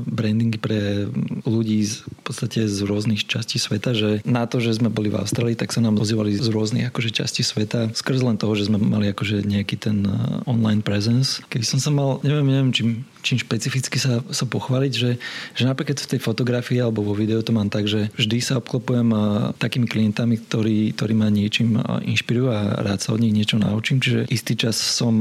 brandingy 0.08 0.58
pre 0.58 1.10
ľudí 1.43 1.84
z, 1.86 2.06
v 2.06 2.22
podstate 2.24 2.65
z 2.65 2.80
rôznych 2.86 3.28
častí 3.28 3.62
sveta, 3.62 3.93
že 3.93 4.10
na 4.24 4.48
to, 4.50 4.63
že 4.63 4.80
sme 4.80 4.89
boli 4.89 5.12
v 5.12 5.19
Austrálii, 5.22 5.58
tak 5.60 5.76
sa 5.76 5.84
nám 5.84 6.00
ozývali 6.00 6.36
z 6.36 6.50
rôznych 6.50 6.89
akože 6.89 7.12
častí 7.13 7.43
sveta. 7.45 7.91
Skrz 7.93 8.24
len 8.24 8.39
toho, 8.39 8.56
že 8.56 8.72
sme 8.72 8.80
mali 8.80 9.12
akože 9.12 9.43
nejaký 9.45 9.76
ten 9.80 10.06
online 10.48 10.82
presence. 10.82 11.43
Keby 11.52 11.65
som 11.65 11.80
sa 11.82 11.91
mal, 11.93 12.22
neviem, 12.24 12.48
neviem, 12.48 12.72
čím, 12.72 12.88
čím 13.21 13.41
špecificky 13.41 13.97
sa, 13.99 14.23
sa 14.32 14.45
pochváliť, 14.47 14.93
že, 14.95 15.12
že 15.55 15.63
napríklad 15.67 15.99
v 15.99 16.10
tej 16.15 16.19
fotografii 16.23 16.79
alebo 16.79 17.03
vo 17.03 17.13
videu 17.13 17.43
to 17.43 17.51
mám 17.51 17.67
tak, 17.67 17.86
že 17.86 18.08
vždy 18.15 18.38
sa 18.39 18.58
obklopujem 18.63 19.12
takými 19.60 19.88
klientami, 19.88 20.39
ktorí, 20.39 20.95
ktorí 20.95 21.13
ma 21.15 21.27
niečím 21.27 21.79
inšpirujú 21.84 22.47
a 22.49 22.79
rád 22.82 22.99
sa 23.03 23.13
od 23.15 23.21
nich 23.21 23.36
niečo 23.36 23.60
naučím. 23.60 23.99
Čiže 23.99 24.32
istý 24.32 24.55
čas 24.55 24.79
som 24.79 25.19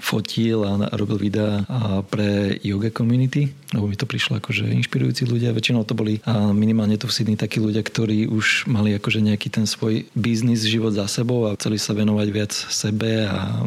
fotil 0.00 0.64
a 0.64 0.88
robil 0.96 1.20
videá 1.20 1.62
pre 2.08 2.56
yoga 2.64 2.88
community, 2.88 3.52
lebo 3.74 3.90
mi 3.90 3.98
to 3.98 4.08
prišlo 4.08 4.38
akože 4.40 4.70
inšpirujúci 4.70 5.28
ľudia. 5.28 5.52
Väčšinou 5.52 5.84
to 5.84 5.92
boli 5.92 6.24
minimálne 6.54 6.96
tu 6.96 7.10
v 7.10 7.14
Sydney 7.14 7.36
takí 7.36 7.60
ľudia, 7.60 7.84
ktorí 7.84 8.30
už 8.30 8.70
mali 8.70 8.96
akože 8.96 9.20
nejaký 9.20 9.52
ten 9.52 9.66
svoj 9.68 10.06
biznis, 10.16 10.64
život 10.64 10.94
za 10.94 11.04
sebou 11.10 11.46
a 11.50 11.56
chceli 11.58 11.76
sa 11.76 11.92
venovať 11.92 12.28
viac 12.32 12.52
sebe 12.54 13.28
a 13.28 13.60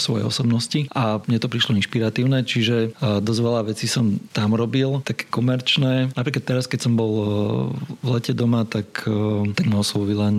svojej 0.00 0.24
osobnosti 0.26 0.80
a 0.94 1.20
mne 1.26 1.38
to 1.38 1.50
prišlo 1.50 1.76
inšpiratívne, 1.78 2.42
čiže 2.46 2.93
dosť 3.00 3.40
veľa 3.40 3.62
vecí 3.70 3.90
som 3.90 4.18
tam 4.30 4.54
robil, 4.54 5.02
také 5.02 5.26
komerčné. 5.26 6.14
Napríklad 6.14 6.44
teraz, 6.44 6.64
keď 6.70 6.86
som 6.88 6.92
bol 6.94 7.12
v 8.02 8.08
lete 8.08 8.30
doma, 8.36 8.62
tak, 8.68 9.06
tak 9.54 9.64
ma 9.66 9.82
oslovila 9.82 10.30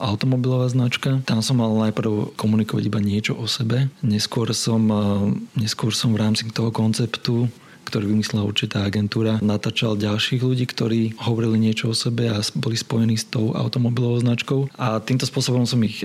automobilová 0.00 0.70
značka. 0.72 1.20
Tam 1.28 1.44
som 1.44 1.60
mal 1.60 1.72
najprv 1.90 2.36
komunikovať 2.38 2.84
iba 2.88 3.00
niečo 3.02 3.36
o 3.36 3.44
sebe. 3.44 3.92
Neskôr 4.00 4.50
som, 4.56 4.86
neskôr 5.54 5.92
som 5.92 6.14
v 6.14 6.20
rámci 6.20 6.48
toho 6.50 6.72
konceptu 6.72 7.50
ktorý 7.84 8.16
vymyslela 8.16 8.48
určitá 8.48 8.80
agentúra, 8.88 9.36
natáčal 9.44 10.00
ďalších 10.00 10.40
ľudí, 10.40 10.64
ktorí 10.64 11.20
hovorili 11.20 11.60
niečo 11.60 11.92
o 11.92 11.94
sebe 11.94 12.32
a 12.32 12.40
boli 12.56 12.80
spojení 12.80 13.12
s 13.20 13.28
tou 13.28 13.52
automobilovou 13.52 14.24
značkou. 14.24 14.72
A 14.80 15.04
týmto 15.04 15.28
spôsobom 15.28 15.68
som 15.68 15.84
ich 15.84 16.00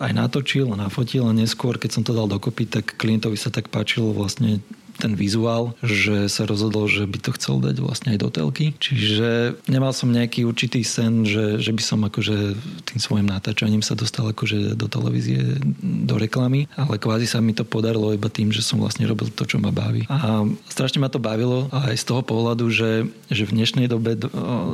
aj 0.00 0.12
natočil 0.16 0.72
a 0.72 0.80
nafotil 0.88 1.28
a 1.28 1.36
neskôr, 1.36 1.76
keď 1.76 2.00
som 2.00 2.02
to 2.02 2.16
dal 2.16 2.32
dokopy, 2.32 2.64
tak 2.64 2.96
klientovi 2.96 3.36
sa 3.36 3.52
tak 3.52 3.68
páčilo 3.68 4.16
vlastne 4.16 4.64
ten 4.98 5.14
vizuál, 5.14 5.78
že 5.80 6.26
sa 6.26 6.44
rozhodol, 6.44 6.90
že 6.90 7.06
by 7.06 7.18
to 7.22 7.30
chcel 7.38 7.62
dať 7.62 7.78
vlastne 7.78 8.12
aj 8.14 8.18
do 8.18 8.28
telky. 8.28 8.74
Čiže 8.82 9.62
nemal 9.70 9.94
som 9.94 10.10
nejaký 10.10 10.42
určitý 10.42 10.82
sen, 10.82 11.22
že, 11.22 11.62
že 11.62 11.70
by 11.70 11.82
som 11.82 12.02
akože 12.02 12.58
tým 12.90 12.98
svojim 12.98 13.30
natáčaním 13.30 13.80
sa 13.80 13.94
dostal 13.94 14.26
akože 14.28 14.74
do 14.74 14.86
televízie, 14.90 15.62
do 15.82 16.18
reklamy, 16.18 16.66
ale 16.74 16.98
kvázi 16.98 17.30
sa 17.30 17.38
mi 17.38 17.54
to 17.54 17.62
podarilo 17.62 18.10
iba 18.10 18.26
tým, 18.26 18.50
že 18.50 18.66
som 18.66 18.82
vlastne 18.82 19.06
robil 19.06 19.30
to, 19.30 19.46
čo 19.46 19.62
ma 19.62 19.70
baví. 19.70 20.04
A 20.10 20.42
strašne 20.66 20.98
ma 20.98 21.08
to 21.08 21.22
bavilo 21.22 21.70
aj 21.70 21.94
z 21.94 22.04
toho 22.04 22.26
pohľadu, 22.26 22.66
že, 22.74 23.06
že 23.30 23.46
v 23.46 23.54
dnešnej 23.54 23.86
dobe 23.86 24.18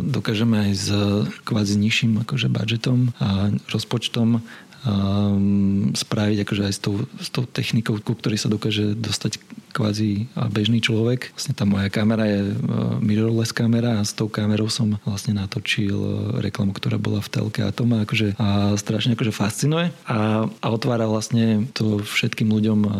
dokážeme 0.00 0.70
aj 0.70 0.72
s 0.72 0.88
kvázi 1.44 1.76
nižším 1.76 2.24
akože 2.24 2.48
budžetom 2.48 3.12
a 3.20 3.52
rozpočtom 3.68 4.40
um, 4.84 5.92
spraviť 5.92 6.38
akože 6.44 6.62
aj 6.64 6.74
s 6.74 6.80
tou, 6.80 6.94
s 7.18 7.28
tou 7.32 7.44
technikou, 7.48 7.98
ku 8.00 8.14
ktorej 8.14 8.40
sa 8.40 8.48
dokáže 8.52 8.94
dostať 8.94 9.40
kvázi 9.74 10.30
bežný 10.54 10.78
človek. 10.78 11.34
Vlastne 11.34 11.58
tá 11.58 11.66
moja 11.66 11.90
kamera 11.90 12.30
je 12.30 12.40
e, 12.46 12.54
mirrorless 13.02 13.50
kamera 13.50 13.98
a 13.98 14.06
s 14.06 14.14
tou 14.14 14.30
kamerou 14.30 14.70
som 14.70 14.94
vlastne 15.02 15.34
natočil 15.34 15.98
e, 15.98 16.14
reklamu, 16.38 16.70
ktorá 16.70 16.94
bola 16.94 17.18
v 17.18 17.32
telke 17.34 17.60
a 17.66 17.74
akože 17.74 18.38
a 18.38 18.78
strašne 18.78 19.18
akože 19.18 19.34
fascinuje 19.34 19.90
a, 20.06 20.46
a 20.46 20.66
otvára 20.70 21.10
vlastne 21.10 21.66
to 21.74 21.98
všetkým 22.06 22.46
ľuďom 22.54 22.80
e, 22.86 22.90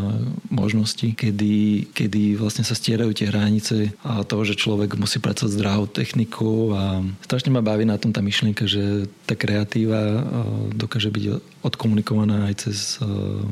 možnosti, 0.50 1.14
kedy, 1.14 1.88
kedy 1.94 2.34
vlastne 2.34 2.66
sa 2.66 2.74
stierajú 2.74 3.14
tie 3.14 3.30
hranice 3.30 3.94
a 4.02 4.26
toho, 4.26 4.42
že 4.42 4.58
človek 4.58 4.98
musí 4.98 5.22
pracovať 5.22 5.54
drahou 5.54 5.86
technikou 5.86 6.74
a 6.74 7.06
strašne 7.22 7.54
ma 7.54 7.62
baví 7.62 7.86
na 7.86 8.02
tom 8.02 8.10
tá 8.10 8.18
myšlienka, 8.18 8.66
že 8.66 9.06
tá 9.30 9.38
kreatíva 9.38 10.26
dokáže 10.74 11.12
byť 11.12 11.24
odkomunikovaná 11.64 12.50
aj 12.52 12.54
cez, 12.68 12.78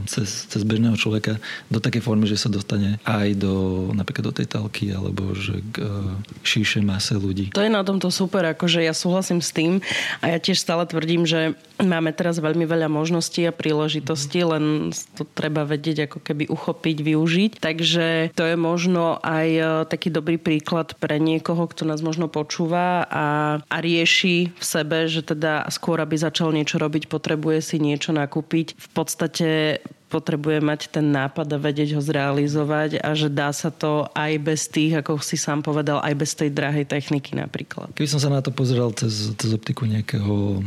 cez, 0.09 0.29
cez 0.49 0.63
bežného 0.65 0.97
človeka 0.97 1.41
do 1.73 1.81
takej 1.81 2.05
formy, 2.05 2.29
že 2.29 2.41
sa 2.41 2.53
dostane 2.53 3.01
aj 3.13 3.29
do 3.37 3.55
napríklad 3.93 4.33
do 4.33 4.37
tej 4.41 4.49
talky 4.49 4.89
alebo 4.89 5.37
že 5.37 5.61
k 5.77 5.85
e, 5.85 5.89
šíšej 6.41 6.83
mase 6.83 7.15
ľudí. 7.21 7.53
To 7.53 7.61
je 7.61 7.69
na 7.69 7.85
tomto 7.85 8.09
super, 8.09 8.41
akože 8.49 8.81
ja 8.81 8.97
súhlasím 8.97 9.45
s 9.45 9.53
tým 9.53 9.85
a 10.25 10.33
ja 10.33 10.39
tiež 10.41 10.57
stále 10.57 10.89
tvrdím, 10.89 11.29
že 11.29 11.53
máme 11.85 12.15
teraz 12.17 12.41
veľmi 12.41 12.65
veľa 12.65 12.89
možností 12.89 13.45
a 13.45 13.53
príležitostí, 13.53 14.41
len 14.47 14.95
to 15.19 15.29
treba 15.37 15.69
vedieť 15.69 16.09
ako 16.09 16.19
keby 16.25 16.49
uchopiť, 16.49 16.97
využiť. 17.05 17.51
Takže 17.61 18.33
to 18.33 18.45
je 18.49 18.57
možno 18.57 19.21
aj 19.21 19.49
e, 19.53 19.63
taký 19.93 20.09
dobrý 20.09 20.41
príklad 20.41 20.97
pre 20.97 21.21
niekoho, 21.21 21.69
kto 21.69 21.85
nás 21.85 22.01
možno 22.01 22.33
počúva 22.33 23.05
a, 23.05 23.27
a 23.67 23.77
rieši 23.83 24.55
v 24.57 24.65
sebe, 24.65 25.05
že 25.11 25.21
teda 25.21 25.69
skôr, 25.69 26.01
aby 26.01 26.17
začal 26.17 26.55
niečo 26.55 26.81
robiť, 26.81 27.13
potrebuje 27.13 27.59
si 27.61 27.77
niečo 27.83 28.17
nakúpiť. 28.17 28.79
V 28.79 28.89
podstate 28.97 29.83
potrebuje 30.13 30.61
mať 30.61 30.93
ten 30.93 31.09
nápad 31.09 31.49
a 31.49 31.57
vedieť 31.57 31.97
ho 31.97 32.03
zrealizovať 32.05 33.01
a 33.01 33.17
že 33.17 33.33
dá 33.33 33.49
sa 33.57 33.73
to 33.73 34.05
aj 34.13 34.33
bez 34.45 34.69
tých, 34.69 35.01
ako 35.01 35.17
si 35.25 35.41
sám 35.41 35.65
povedal, 35.65 36.05
aj 36.05 36.13
bez 36.13 36.37
tej 36.37 36.53
drahej 36.53 36.85
techniky 36.85 37.33
napríklad. 37.33 37.89
Keby 37.97 38.09
som 38.13 38.21
sa 38.21 38.29
na 38.29 38.45
to 38.45 38.53
pozeral 38.53 38.93
cez, 38.93 39.33
cez 39.41 39.51
optiku 39.57 39.89
nejakého 39.89 40.61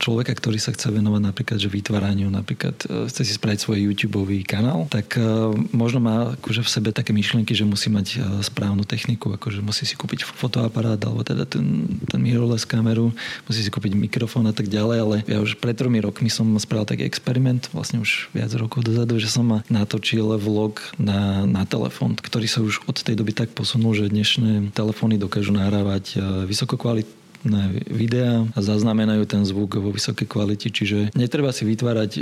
človeka, 0.00 0.32
ktorý 0.32 0.56
sa 0.56 0.72
chce 0.72 0.88
venovať 0.88 1.20
napríklad 1.20 1.58
že 1.60 1.68
vytváraniu, 1.68 2.32
napríklad 2.32 2.76
e, 2.88 3.10
chce 3.12 3.22
si 3.28 3.32
spraviť 3.36 3.58
svoj 3.60 3.78
YouTube 3.84 4.24
kanál, 4.46 4.86
tak 4.88 5.18
uh, 5.18 5.50
možno 5.74 5.98
má 5.98 6.38
akože 6.38 6.62
v 6.62 6.70
sebe 6.70 6.88
také 6.94 7.10
myšlienky, 7.10 7.52
že 7.52 7.66
musí 7.66 7.90
mať 7.90 8.06
uh, 8.16 8.40
správnu 8.40 8.86
techniku, 8.86 9.34
akože 9.34 9.60
musí 9.60 9.84
si 9.84 9.98
kúpiť 9.98 10.22
fotoaparát 10.22 10.98
alebo 11.02 11.26
teda 11.26 11.44
ten, 11.44 11.98
ten 12.06 12.20
mirrorless 12.22 12.62
kameru, 12.62 13.10
musí 13.50 13.60
si 13.60 13.70
kúpiť 13.70 13.98
mikrofón 13.98 14.46
a 14.46 14.54
tak 14.54 14.70
ďalej, 14.70 14.98
ale 15.02 15.16
ja 15.26 15.42
už 15.42 15.58
pred 15.58 15.74
tromi 15.74 15.98
rokmi 15.98 16.30
som 16.30 16.46
spravil 16.56 16.86
taký 16.86 17.02
experiment, 17.04 17.66
vlastne 17.74 17.98
už 17.98 18.30
viac 18.30 18.54
rokov 18.54 18.85
dozadu, 18.86 19.18
že 19.18 19.26
som 19.26 19.66
natočil 19.66 20.38
vlog 20.38 20.78
na, 20.96 21.42
na 21.42 21.66
telefón, 21.66 22.14
ktorý 22.14 22.46
sa 22.46 22.62
už 22.62 22.86
od 22.86 23.02
tej 23.02 23.18
doby 23.18 23.34
tak 23.34 23.50
posunul, 23.50 23.98
že 23.98 24.06
dnešné 24.06 24.70
telefóny 24.70 25.18
dokážu 25.18 25.50
nahrávať 25.50 26.04
e, 26.14 26.46
vysokokvalitné 26.46 27.62
videá 27.90 28.46
a 28.54 28.58
zaznamenajú 28.62 29.26
ten 29.26 29.42
zvuk 29.42 29.82
vo 29.82 29.90
vysokej 29.90 30.30
kvalite, 30.30 30.70
čiže 30.70 31.10
netreba 31.18 31.50
si 31.50 31.66
vytvárať 31.66 32.10
e, 32.16 32.20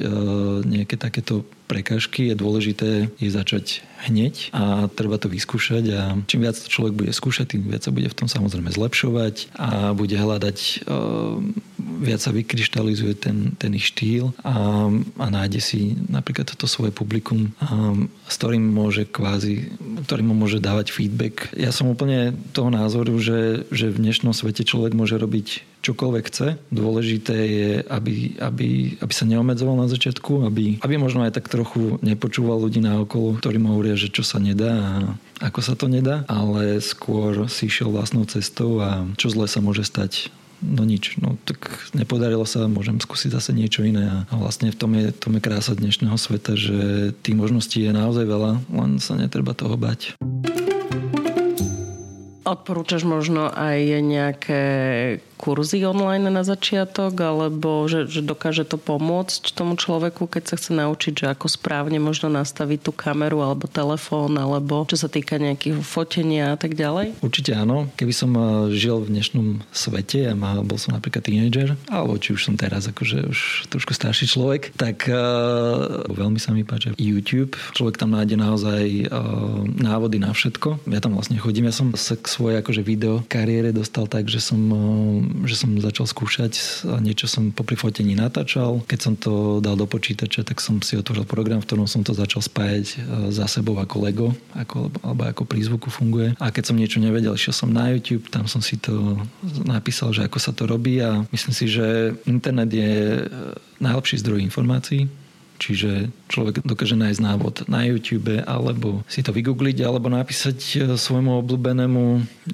nejaké 0.64 0.96
takéto 0.96 1.44
prekážky, 1.68 2.32
je 2.32 2.34
dôležité 2.36 2.88
je 3.20 3.30
začať 3.30 3.84
hneď 4.06 4.52
a 4.52 4.86
treba 4.92 5.16
to 5.16 5.32
vyskúšať 5.32 5.84
a 5.94 6.00
čím 6.28 6.44
viac 6.44 6.56
to 6.56 6.68
človek 6.68 6.94
bude 6.94 7.12
skúšať, 7.12 7.56
tým 7.56 7.68
viac 7.68 7.82
sa 7.84 7.92
bude 7.94 8.08
v 8.08 8.16
tom 8.16 8.28
samozrejme 8.28 8.70
zlepšovať 8.70 9.56
a 9.56 9.96
bude 9.96 10.14
hľadať, 10.14 10.58
e, 10.60 10.96
viac 12.04 12.20
sa 12.20 12.30
vykryštalizuje 12.30 13.14
ten, 13.16 13.56
ten 13.56 13.72
ich 13.72 13.90
štýl 13.92 14.36
a, 14.44 14.88
a 15.18 15.26
nájde 15.32 15.60
si 15.60 15.80
napríklad 16.08 16.48
toto 16.52 16.68
svoje 16.68 16.92
publikum, 16.92 17.50
a, 17.58 17.96
s 18.28 18.34
ktorým 18.36 18.64
môže 18.64 19.08
kvázi, 19.08 19.72
ktorým 20.04 20.30
mu 20.30 20.36
môže 20.36 20.60
dávať 20.60 20.92
feedback. 20.92 21.50
Ja 21.56 21.72
som 21.72 21.88
úplne 21.88 22.36
toho 22.52 22.68
názoru, 22.68 23.16
že, 23.18 23.64
že 23.72 23.88
v 23.90 24.00
dnešnom 24.00 24.36
svete 24.36 24.64
človek 24.64 24.92
môže 24.92 25.16
robiť 25.16 25.73
čokoľvek 25.84 26.24
chce. 26.32 26.48
Dôležité 26.72 27.36
je, 27.36 27.70
aby, 27.84 28.40
aby, 28.40 28.68
aby 29.04 29.12
sa 29.12 29.28
neomedzoval 29.28 29.76
na 29.76 29.88
začiatku, 29.92 30.48
aby, 30.48 30.80
aby 30.80 30.94
možno 30.96 31.28
aj 31.28 31.36
tak 31.36 31.52
trochu 31.52 32.00
nepočúval 32.00 32.56
ľudí 32.64 32.80
na 32.80 33.04
okolo, 33.04 33.36
ktorí 33.36 33.60
mu 33.60 33.76
hovoria, 33.76 33.94
že 34.00 34.08
čo 34.08 34.24
sa 34.24 34.40
nedá 34.40 34.72
a 34.72 34.92
ako 35.44 35.60
sa 35.60 35.74
to 35.76 35.92
nedá, 35.92 36.24
ale 36.30 36.80
skôr 36.80 37.50
si 37.52 37.68
išiel 37.68 37.92
vlastnou 37.92 38.24
cestou 38.24 38.80
a 38.80 39.04
čo 39.20 39.28
zle 39.28 39.44
sa 39.44 39.60
môže 39.60 39.84
stať 39.84 40.32
no 40.64 40.82
nič, 40.88 41.20
no 41.20 41.36
tak 41.44 41.68
nepodarilo 41.92 42.48
sa, 42.48 42.64
môžem 42.64 42.96
skúsiť 42.96 43.36
zase 43.36 43.52
niečo 43.52 43.84
iné 43.84 44.24
a 44.24 44.34
vlastne 44.40 44.72
v 44.72 44.78
tom 44.78 44.96
je, 44.96 45.12
tom 45.12 45.36
je 45.36 45.42
krása 45.44 45.76
dnešného 45.76 46.16
sveta, 46.16 46.56
že 46.56 47.12
tých 47.20 47.36
možností 47.36 47.84
je 47.84 47.92
naozaj 47.92 48.24
veľa, 48.24 48.52
len 48.72 48.96
sa 48.96 49.18
netreba 49.20 49.52
toho 49.52 49.76
bať. 49.76 50.16
Odporúčaš 52.44 53.08
možno 53.08 53.48
aj 53.48 53.78
nejaké 54.04 54.62
kurzy 55.44 55.84
online 55.84 56.32
na 56.32 56.40
začiatok, 56.40 57.12
alebo 57.20 57.84
že, 57.84 58.08
že 58.08 58.24
dokáže 58.24 58.64
to 58.64 58.80
pomôcť 58.80 59.52
tomu 59.52 59.76
človeku, 59.76 60.24
keď 60.24 60.42
sa 60.48 60.54
chce 60.56 60.72
naučiť, 60.72 61.12
že 61.12 61.26
ako 61.28 61.52
správne 61.52 62.00
možno 62.00 62.32
nastaviť 62.32 62.80
tú 62.80 62.96
kameru 62.96 63.44
alebo 63.44 63.68
telefón, 63.68 64.40
alebo 64.40 64.88
čo 64.88 64.96
sa 64.96 65.12
týka 65.12 65.36
nejakých 65.36 65.84
fotenia 65.84 66.52
a 66.52 66.58
tak 66.58 66.72
ďalej? 66.72 67.20
Určite 67.20 67.52
áno. 67.52 67.92
Keby 68.00 68.14
som 68.16 68.32
eh, 68.32 68.72
žil 68.72 69.04
v 69.04 69.12
dnešnom 69.12 69.60
svete 69.68 70.24
a 70.24 70.32
ja 70.32 70.62
bol 70.64 70.80
som 70.80 70.96
napríklad 70.96 71.20
teenager, 71.20 71.76
alebo 71.92 72.16
či 72.16 72.32
už 72.32 72.40
som 72.48 72.56
teraz 72.56 72.88
akože 72.88 73.28
už 73.28 73.68
trošku 73.68 73.92
starší 73.92 74.24
človek, 74.24 74.72
tak 74.78 75.10
uh, 75.10 76.06
veľmi 76.08 76.38
sa 76.38 76.54
mi 76.54 76.62
páči 76.64 76.94
YouTube. 76.96 77.58
Človek 77.74 78.00
tam 78.00 78.14
nájde 78.14 78.38
naozaj 78.38 79.10
uh, 79.10 79.66
návody 79.66 80.22
na 80.22 80.32
všetko. 80.32 80.88
Ja 80.88 81.02
tam 81.02 81.18
vlastne 81.18 81.36
chodím. 81.36 81.68
Ja 81.68 81.74
som 81.74 81.92
sa 81.98 82.14
k 82.14 82.24
svojej 82.30 82.62
akože 82.62 82.86
video 82.86 83.26
kariére 83.26 83.74
dostal 83.74 84.06
tak, 84.06 84.30
že 84.30 84.38
som 84.38 84.60
že 85.42 85.58
som 85.58 85.74
začal 85.82 86.06
skúšať 86.06 86.86
a 86.86 87.02
niečo 87.02 87.26
som 87.26 87.50
popri 87.50 87.74
fotení 87.74 88.14
natáčal. 88.14 88.86
Keď 88.86 88.98
som 89.02 89.14
to 89.18 89.58
dal 89.58 89.74
do 89.74 89.90
počítača, 89.90 90.46
tak 90.46 90.62
som 90.62 90.78
si 90.78 90.94
otvoril 90.94 91.26
program, 91.26 91.58
v 91.58 91.66
ktorom 91.66 91.90
som 91.90 92.06
to 92.06 92.14
začal 92.14 92.38
spájať 92.38 92.86
e, 92.86 92.96
za 93.34 93.50
sebou 93.50 93.74
ako 93.82 93.96
Lego, 93.98 94.28
ako, 94.54 94.94
alebo 95.02 95.22
ako 95.26 95.42
prízvuku 95.42 95.90
funguje. 95.90 96.38
A 96.38 96.54
keď 96.54 96.70
som 96.70 96.78
niečo 96.78 97.02
nevedel, 97.02 97.34
išiel 97.34 97.54
som 97.56 97.74
na 97.74 97.90
YouTube, 97.90 98.30
tam 98.30 98.46
som 98.46 98.62
si 98.62 98.78
to 98.78 99.18
napísal, 99.66 100.14
že 100.14 100.22
ako 100.22 100.38
sa 100.38 100.54
to 100.54 100.70
robí 100.70 101.02
a 101.02 101.26
myslím 101.34 101.54
si, 101.54 101.66
že 101.66 102.14
internet 102.30 102.70
je 102.70 102.92
e, 103.18 103.22
najlepší 103.82 104.22
zdroj 104.22 104.38
informácií 104.46 105.10
Čiže 105.54 106.10
človek 106.28 106.66
dokáže 106.66 106.98
nájsť 106.98 107.20
návod 107.22 107.54
na 107.70 107.86
YouTube 107.86 108.42
alebo 108.42 109.06
si 109.06 109.22
to 109.22 109.30
vygoogliť 109.30 109.86
alebo 109.86 110.10
napísať 110.10 110.58
e, 110.58 110.78
svojmu 110.98 111.40
obľúbenému 111.46 112.02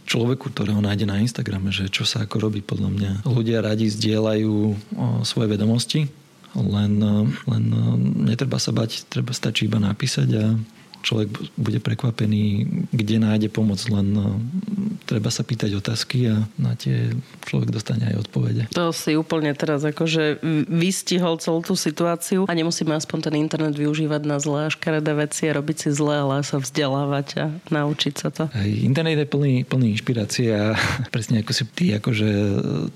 človeku, 0.05 0.53
ktorého 0.53 0.85
nájde 0.85 1.09
na 1.09 1.19
Instagrame, 1.19 1.73
že 1.73 1.89
čo 1.89 2.05
sa 2.05 2.29
ako 2.29 2.51
robí 2.51 2.61
podľa 2.61 2.91
mňa. 2.93 3.13
Ľudia 3.25 3.65
radi 3.65 3.89
zdieľajú 3.89 4.55
svoje 5.25 5.49
vedomosti, 5.49 6.13
len, 6.55 6.93
e, 6.99 7.21
len 7.47 7.65
e, 7.71 7.83
netreba 8.33 8.59
sa 8.59 8.75
bať, 8.75 9.07
treba 9.07 9.31
stačí 9.31 9.71
iba 9.71 9.79
napísať 9.79 10.29
a 10.35 10.45
človek 11.01 11.29
bude 11.57 11.81
prekvapený, 11.81 12.69
kde 12.93 13.17
nájde 13.21 13.49
pomoc, 13.49 13.81
len 13.89 14.07
no, 14.13 14.39
treba 15.09 15.33
sa 15.33 15.43
pýtať 15.43 15.75
otázky 15.81 16.31
a 16.31 16.45
na 16.61 16.77
tie 16.77 17.11
človek 17.49 17.73
dostane 17.73 18.13
aj 18.13 18.29
odpovede. 18.29 18.63
To 18.77 18.93
si 18.93 19.17
úplne 19.17 19.53
teraz 19.57 19.83
akože 19.83 20.41
vystihol 20.69 21.41
celú 21.41 21.65
tú 21.65 21.75
situáciu 21.75 22.45
a 22.47 22.53
nemusíme 22.53 22.93
aspoň 22.93 23.31
ten 23.31 23.35
internet 23.41 23.75
využívať 23.75 24.23
na 24.29 24.37
zlé 24.39 24.69
a 24.69 24.73
škaredé 24.73 25.13
veci 25.17 25.49
a 25.49 25.57
robiť 25.57 25.77
si 25.77 25.91
zlé, 25.91 26.23
ale 26.23 26.45
sa 26.45 26.61
vzdelávať 26.61 27.27
a 27.41 27.45
naučiť 27.73 28.15
sa 28.15 28.29
to. 28.31 28.47
Aj 28.53 28.69
internet 28.69 29.25
je 29.25 29.29
plný, 29.29 29.55
plný 29.65 29.97
inšpirácie 29.97 30.53
a 30.53 30.77
presne 31.15 31.41
ako 31.41 31.53
si 31.57 31.65
ty 31.73 31.87
akože 31.97 32.31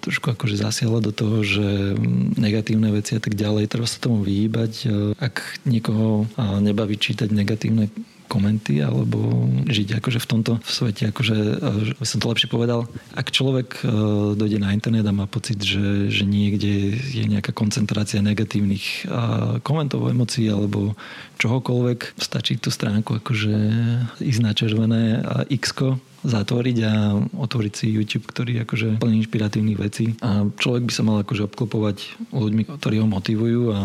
trošku 0.04 0.30
akože 0.34 0.60
zasiahla 0.60 1.00
do 1.00 1.12
toho, 1.14 1.40
že 1.42 1.96
negatívne 2.36 2.92
veci 2.92 3.16
a 3.16 3.20
tak 3.22 3.34
ďalej, 3.34 3.70
treba 3.70 3.88
sa 3.88 3.98
tomu 3.98 4.22
vyhýbať. 4.22 4.90
Ak 5.18 5.40
niekoho 5.64 6.28
nebaví 6.60 6.98
čítať 6.98 7.30
negatívne 7.30 7.93
komenty 8.34 8.82
alebo 8.82 9.46
žiť 9.70 10.02
akože 10.02 10.18
v 10.18 10.26
tomto 10.26 10.52
svete, 10.66 11.14
akože 11.14 11.36
by 11.94 12.06
som 12.06 12.18
to 12.18 12.30
lepšie 12.34 12.50
povedal. 12.50 12.90
Ak 13.14 13.30
človek 13.30 13.78
e, 13.78 13.82
dojde 14.34 14.58
na 14.58 14.74
internet 14.74 15.06
a 15.06 15.14
má 15.14 15.30
pocit, 15.30 15.62
že, 15.62 16.10
že 16.10 16.26
niekde 16.26 16.98
je 16.98 17.24
nejaká 17.30 17.54
koncentrácia 17.54 18.18
negatívnych 18.18 19.06
komentov, 19.62 20.10
emócií 20.10 20.50
alebo 20.50 20.98
čohokoľvek, 21.38 22.18
stačí 22.18 22.58
tú 22.58 22.74
stránku 22.74 23.22
akože 23.22 23.54
ísť 24.18 24.40
na 24.42 24.52
červené 24.56 25.02
x 25.52 25.74
zatvoriť 26.24 26.76
a 26.88 26.92
otvoriť 27.20 27.72
si 27.72 27.86
YouTube, 27.92 28.24
ktorý 28.26 28.58
je 28.58 28.60
akože 28.64 28.88
plný 28.98 29.24
inšpiratívnych 29.24 29.78
vecí. 29.78 30.16
A 30.24 30.48
človek 30.48 30.88
by 30.88 30.92
sa 30.92 31.02
mal 31.04 31.16
akože 31.20 31.46
obklopovať 31.46 31.96
ľuďmi, 32.32 32.62
ktorí 32.80 32.96
ho 33.04 33.08
motivujú 33.08 33.62
a 33.76 33.80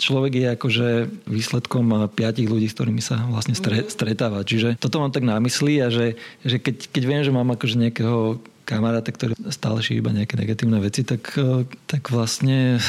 človek 0.00 0.32
je 0.32 0.46
akože 0.56 0.88
výsledkom 1.28 2.08
piatich 2.16 2.48
ľudí, 2.48 2.66
s 2.66 2.76
ktorými 2.76 3.04
sa 3.04 3.20
vlastne 3.28 3.52
stre, 3.52 3.84
mhm. 3.84 3.92
stretáva. 3.92 4.40
Čiže 4.42 4.80
toto 4.80 4.98
mám 4.98 5.12
tak 5.12 5.28
na 5.28 5.36
mysli 5.44 5.78
a 5.84 5.92
že, 5.92 6.16
že 6.42 6.56
keď, 6.56 6.88
keď 6.90 7.02
viem, 7.04 7.22
že 7.22 7.30
mám 7.30 7.52
akože 7.52 7.76
nejakého 7.76 8.40
kamaráta, 8.66 9.14
ktorý 9.14 9.38
stále 9.54 9.78
šíri 9.78 10.02
iba 10.02 10.10
nejaké 10.10 10.34
negatívne 10.34 10.82
veci, 10.82 11.06
tak, 11.06 11.38
tak 11.86 12.10
vlastne... 12.10 12.82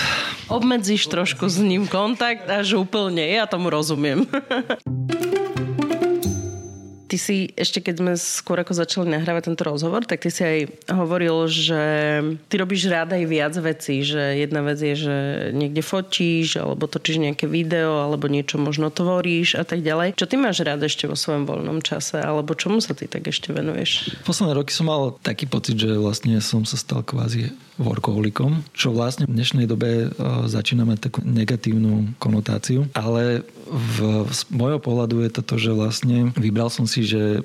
Obmedzíš 0.49 1.05
trošku 1.05 1.45
s 1.45 1.61
ním 1.61 1.85
kontakt 1.85 2.49
až 2.49 2.81
úplne. 2.81 3.21
Ja 3.21 3.45
tomu 3.45 3.69
rozumiem. 3.69 4.25
Ty 7.07 7.15
si, 7.15 7.55
ešte 7.55 7.79
keď 7.79 7.95
sme 8.03 8.13
skôr 8.19 8.59
ako 8.59 8.75
začali 8.75 9.07
nahrávať 9.07 9.47
tento 9.47 9.63
rozhovor, 9.63 10.03
tak 10.03 10.19
ty 10.19 10.29
si 10.29 10.43
aj 10.43 10.91
hovoril, 10.91 11.47
že 11.47 11.81
ty 12.51 12.55
robíš 12.59 12.91
rád 12.91 13.15
aj 13.15 13.23
viac 13.23 13.55
vecí, 13.55 14.03
že 14.03 14.43
jedna 14.43 14.59
vec 14.59 14.75
je, 14.75 14.95
že 14.95 15.15
niekde 15.55 15.79
fotíš, 15.79 16.59
alebo 16.59 16.83
točíš 16.83 17.23
nejaké 17.23 17.47
video, 17.47 18.03
alebo 18.03 18.27
niečo 18.27 18.59
možno 18.59 18.91
tvoríš 18.91 19.55
a 19.55 19.63
tak 19.63 19.87
ďalej. 19.87 20.19
Čo 20.19 20.27
ty 20.27 20.35
máš 20.35 20.59
rád 20.67 20.83
ešte 20.83 21.07
vo 21.07 21.15
svojom 21.15 21.47
voľnom 21.47 21.79
čase, 21.79 22.19
alebo 22.19 22.59
čomu 22.59 22.83
sa 22.83 22.91
ty 22.91 23.07
tak 23.07 23.31
ešte 23.31 23.55
venuješ? 23.55 24.19
Posledné 24.27 24.59
roky 24.59 24.75
som 24.75 24.91
mal 24.91 25.15
taký 25.23 25.47
pocit, 25.47 25.79
že 25.79 25.95
vlastne 25.95 26.43
som 26.43 26.67
sa 26.67 26.75
stal 26.75 27.07
kvázi 27.07 27.55
workoholikom, 27.77 28.65
čo 28.73 28.89
vlastne 28.89 29.29
v 29.29 29.37
dnešnej 29.37 29.69
dobe 29.69 30.09
začína 30.49 30.81
mať 30.81 31.07
takú 31.07 31.21
negatívnu 31.21 32.17
konotáciu, 32.17 32.89
ale 32.97 33.45
v, 33.67 34.25
z 34.31 34.41
môjho 34.49 34.79
pohľadu 34.79 35.21
je 35.27 35.31
to 35.35 35.41
to, 35.43 35.55
že 35.59 35.71
vlastne 35.75 36.17
vybral 36.35 36.71
som 36.71 36.87
si, 36.87 37.03
že 37.03 37.43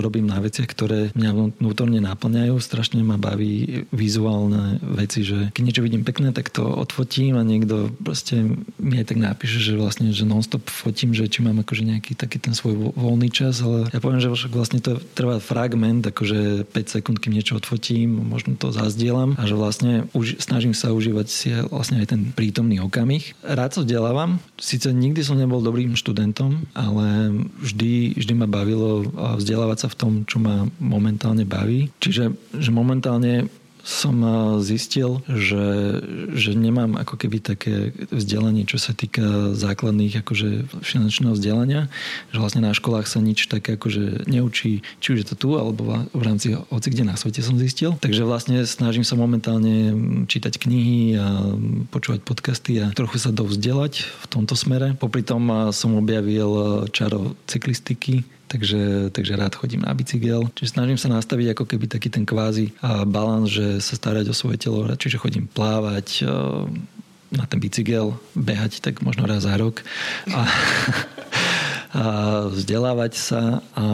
robím 0.00 0.26
na 0.26 0.40
veciach, 0.40 0.66
ktoré 0.66 1.12
mňa 1.12 1.60
vnútorne 1.60 2.00
naplňajú. 2.00 2.56
Strašne 2.58 3.04
ma 3.04 3.20
baví 3.20 3.84
vizuálne 3.92 4.80
veci, 4.80 5.22
že 5.22 5.52
keď 5.52 5.62
niečo 5.62 5.84
vidím 5.84 6.02
pekné, 6.02 6.32
tak 6.32 6.48
to 6.48 6.64
odfotím 6.64 7.36
a 7.36 7.44
niekto 7.44 7.92
proste 8.00 8.40
mi 8.80 8.94
aj 8.98 9.12
tak 9.12 9.20
napíše, 9.20 9.60
že 9.60 9.76
vlastne, 9.76 10.10
že 10.10 10.24
non-stop 10.24 10.66
fotím, 10.68 11.12
že 11.12 11.28
či 11.28 11.44
mám 11.44 11.60
akože 11.60 11.84
nejaký 11.84 12.16
taký 12.16 12.40
ten 12.40 12.56
svoj 12.56 12.96
voľný 12.96 13.28
čas, 13.28 13.60
ale 13.60 13.92
ja 13.92 14.00
poviem, 14.00 14.24
že 14.24 14.32
vlastne 14.48 14.80
to 14.80 14.96
trvá 15.12 15.38
fragment, 15.38 16.04
akože 16.08 16.64
5 16.72 16.94
sekúnd, 17.00 17.20
kým 17.20 17.36
niečo 17.36 17.60
odfotím, 17.60 18.24
možno 18.24 18.56
to 18.56 18.72
zazdielam 18.72 19.36
a 19.36 19.44
že 19.44 19.54
vlastne 19.54 20.08
už, 20.16 20.40
snažím 20.40 20.72
sa 20.72 20.96
užívať 20.96 21.26
si 21.28 21.52
vlastne 21.68 22.00
aj 22.00 22.16
ten 22.16 22.20
prítomný 22.32 22.80
okamih. 22.80 23.36
Rád 23.44 23.70
sa 23.76 23.80
vzdelávam, 23.84 24.40
síce 24.56 24.88
nikdy 24.88 25.20
som 25.20 25.36
nebol 25.36 25.60
dobrým 25.60 25.92
študentom, 25.94 26.64
ale 26.72 27.34
vždy, 27.60 28.16
vždy 28.16 28.32
ma 28.34 28.48
bavilo 28.48 29.04
vzdelávať 29.36 29.78
sa 29.84 29.88
v 29.90 29.98
tom, 29.98 30.12
čo 30.24 30.38
ma 30.40 30.66
momentálne 30.78 31.46
baví. 31.46 31.90
Čiže 32.00 32.34
že 32.54 32.70
momentálne 32.70 33.50
som 33.84 34.16
zistil, 34.64 35.20
že, 35.28 36.00
že 36.32 36.56
nemám 36.56 36.96
ako 36.96 37.20
keby 37.20 37.44
také 37.44 37.92
vzdelanie, 38.08 38.64
čo 38.64 38.80
sa 38.80 38.96
týka 38.96 39.52
základných 39.52 40.24
akože 40.24 40.80
finančného 40.80 41.36
vzdelania, 41.36 41.92
že 42.32 42.40
vlastne 42.40 42.64
na 42.64 42.72
školách 42.72 43.04
sa 43.04 43.20
nič 43.20 43.44
také 43.44 43.76
akože 43.76 44.24
neučí, 44.24 44.80
či 45.04 45.08
už 45.12 45.18
je 45.20 45.28
to 45.28 45.36
tu, 45.36 45.48
alebo 45.60 46.00
v 46.16 46.22
rámci 46.24 46.56
hoci 46.56 46.88
kde 46.88 47.04
na 47.04 47.20
svete 47.20 47.44
som 47.44 47.60
zistil. 47.60 48.00
Takže 48.00 48.24
vlastne 48.24 48.64
snažím 48.64 49.04
sa 49.04 49.20
momentálne 49.20 49.92
čítať 50.32 50.56
knihy 50.64 51.20
a 51.20 51.52
počúvať 51.92 52.24
podcasty 52.24 52.80
a 52.80 52.88
trochu 52.96 53.20
sa 53.20 53.36
dovzdelať 53.36 54.00
v 54.00 54.26
tomto 54.32 54.56
smere. 54.56 54.96
Popri 54.96 55.20
tom 55.20 55.52
som 55.76 55.92
objavil 56.00 56.88
čaro 56.88 57.36
cyklistiky, 57.44 58.24
takže, 58.48 59.10
takže 59.10 59.36
rád 59.36 59.54
chodím 59.54 59.82
na 59.82 59.94
bicykel. 59.94 60.48
Čiže 60.54 60.74
snažím 60.78 60.98
sa 60.98 61.12
nastaviť 61.12 61.56
ako 61.56 61.64
keby 61.64 61.86
taký 61.90 62.08
ten 62.10 62.24
kvázi 62.26 62.74
balans, 63.08 63.50
že 63.50 63.80
sa 63.80 63.96
starať 63.96 64.30
o 64.30 64.34
svoje 64.34 64.60
telo, 64.60 64.84
čiže 64.96 65.20
chodím 65.20 65.48
plávať, 65.48 66.26
na 67.34 67.44
ten 67.50 67.58
bicykel, 67.58 68.14
behať 68.38 68.78
tak 68.78 69.02
možno 69.02 69.26
raz 69.26 69.42
za 69.42 69.58
rok. 69.58 69.82
A, 70.30 70.46
vzdelávať 72.50 73.12
sa 73.14 73.62
a 73.78 73.84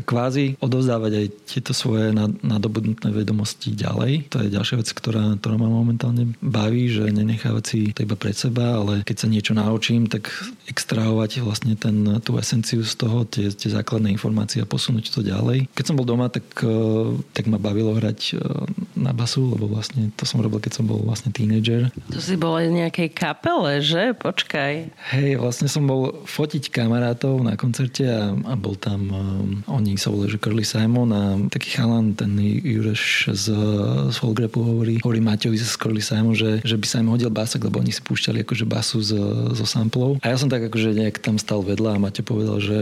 kvázi 0.00 0.56
odovzdávať 0.64 1.12
aj 1.12 1.26
tieto 1.44 1.72
svoje 1.76 2.10
nadobudnuté 2.40 3.12
vedomosti 3.12 3.76
ďalej. 3.76 4.32
To 4.32 4.40
je 4.40 4.54
ďalšia 4.54 4.80
vec, 4.80 4.88
ktorá, 4.90 5.36
ktorá 5.36 5.54
ma 5.60 5.68
momentálne 5.68 6.32
baví, 6.40 6.88
že 6.88 7.12
nenechávať 7.12 7.64
si 7.64 7.80
to 7.92 8.02
iba 8.08 8.16
pred 8.16 8.32
seba, 8.32 8.80
ale 8.80 9.04
keď 9.04 9.16
sa 9.16 9.28
niečo 9.28 9.52
naučím, 9.52 10.08
tak 10.08 10.32
extrahovať 10.68 11.44
vlastne 11.44 11.76
ten, 11.76 12.18
tú 12.24 12.40
esenciu 12.40 12.80
z 12.82 12.94
toho, 12.96 13.28
tie, 13.28 13.52
tie 13.52 13.70
základné 13.70 14.08
informácie 14.10 14.64
a 14.64 14.68
posunúť 14.68 15.12
to 15.12 15.20
ďalej. 15.20 15.68
Keď 15.76 15.84
som 15.84 15.96
bol 16.00 16.08
doma, 16.08 16.32
tak, 16.32 16.44
e, 16.64 17.20
tak 17.36 17.44
ma 17.46 17.60
bavilo 17.60 17.92
hrať 17.92 18.20
e, 18.32 18.36
na 19.04 19.12
basu, 19.12 19.52
lebo 19.52 19.68
vlastne 19.68 20.08
to 20.16 20.24
som 20.24 20.40
robil, 20.40 20.58
keď 20.64 20.80
som 20.80 20.88
bol 20.88 21.04
vlastne 21.04 21.28
teenager. 21.28 21.92
To 22.08 22.20
si 22.20 22.40
bol 22.40 22.56
aj 22.56 22.72
v 22.72 22.76
nejakej 22.80 23.08
kapele, 23.12 23.84
že? 23.84 24.16
Počkaj. 24.16 24.72
Hej, 25.12 25.30
vlastne 25.36 25.68
som 25.68 25.84
bol 25.84 26.24
fotiť 26.24 26.72
kamarátov 26.72 27.44
na 27.44 27.60
koncerte 27.60 28.08
a, 28.08 28.32
a 28.32 28.54
bol 28.56 28.74
tam, 28.80 29.00
um, 29.12 29.50
oni 29.68 30.00
sa 30.00 30.08
volali, 30.08 30.32
že 30.32 30.40
Curly 30.40 30.64
Simon 30.64 31.10
a 31.12 31.36
taký 31.52 31.76
chalan, 31.76 32.16
ten 32.16 32.32
Jureš 32.40 33.28
z, 33.36 33.46
z 34.08 34.16
Folgrapu 34.16 34.64
hovorí, 34.64 35.04
hovorí 35.04 35.20
Maťovi 35.20 35.60
z 35.60 35.76
Curly 35.76 36.00
Simon, 36.00 36.32
že, 36.32 36.64
že 36.64 36.80
by 36.80 36.86
sa 36.88 37.04
im 37.04 37.12
hodil 37.12 37.28
basok, 37.28 37.68
lebo 37.68 37.84
oni 37.84 37.92
si 37.92 38.00
púšťali 38.00 38.46
akože 38.46 38.64
basu 38.64 39.04
z, 39.04 39.18
zo 39.52 39.66
samplov. 39.68 40.16
A 40.24 40.32
ja 40.32 40.36
som 40.40 40.48
tak 40.48 40.64
akože 40.70 40.96
nejak 40.96 41.20
tam 41.20 41.36
stal 41.36 41.60
vedľa 41.60 41.98
a 41.98 42.02
Maťo 42.02 42.22
povedal, 42.24 42.58
že 42.62 42.78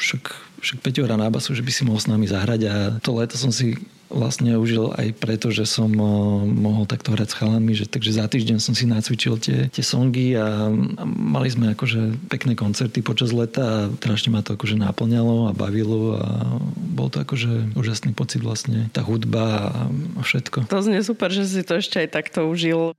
však, 0.00 0.51
však 0.62 0.78
Peťo 0.78 1.02
hrá 1.02 1.18
na 1.18 1.26
basu, 1.26 1.52
že 1.52 1.66
by 1.66 1.72
si 1.74 1.82
mohol 1.82 1.98
s 1.98 2.06
nami 2.06 2.30
zahrať 2.30 2.60
a 2.70 2.74
to 3.02 3.10
leto 3.18 3.34
som 3.34 3.50
si 3.50 3.74
vlastne 4.12 4.54
užil 4.60 4.92
aj 4.92 5.16
preto, 5.16 5.48
že 5.48 5.64
som 5.64 5.88
uh, 5.88 6.44
mohol 6.44 6.84
takto 6.84 7.16
hrať 7.16 7.28
s 7.32 7.38
chalanmi, 7.40 7.72
že 7.72 7.88
takže 7.88 8.20
za 8.20 8.28
týždeň 8.28 8.60
som 8.60 8.76
si 8.76 8.84
nacvičil 8.84 9.40
tie, 9.40 9.58
tie 9.72 9.80
songy 9.80 10.36
a, 10.36 10.68
a 10.68 11.04
mali 11.08 11.48
sme 11.48 11.72
akože 11.72 12.28
pekné 12.28 12.52
koncerty 12.52 13.00
počas 13.00 13.32
leta 13.32 13.88
a 13.88 13.90
strašne 13.96 14.30
ma 14.30 14.44
to 14.44 14.54
akože 14.54 14.76
naplňalo 14.76 15.48
a 15.48 15.56
bavilo 15.56 16.20
a 16.20 16.60
bol 16.76 17.08
to 17.08 17.24
akože 17.24 17.72
úžasný 17.72 18.12
pocit 18.12 18.44
vlastne, 18.44 18.92
tá 18.92 19.00
hudba 19.00 19.72
a 19.72 20.20
všetko. 20.20 20.68
To 20.68 20.84
znie 20.84 21.00
super, 21.00 21.32
že 21.32 21.48
si 21.48 21.64
to 21.64 21.80
ešte 21.80 22.04
aj 22.04 22.08
takto 22.12 22.46
užil. 22.46 22.92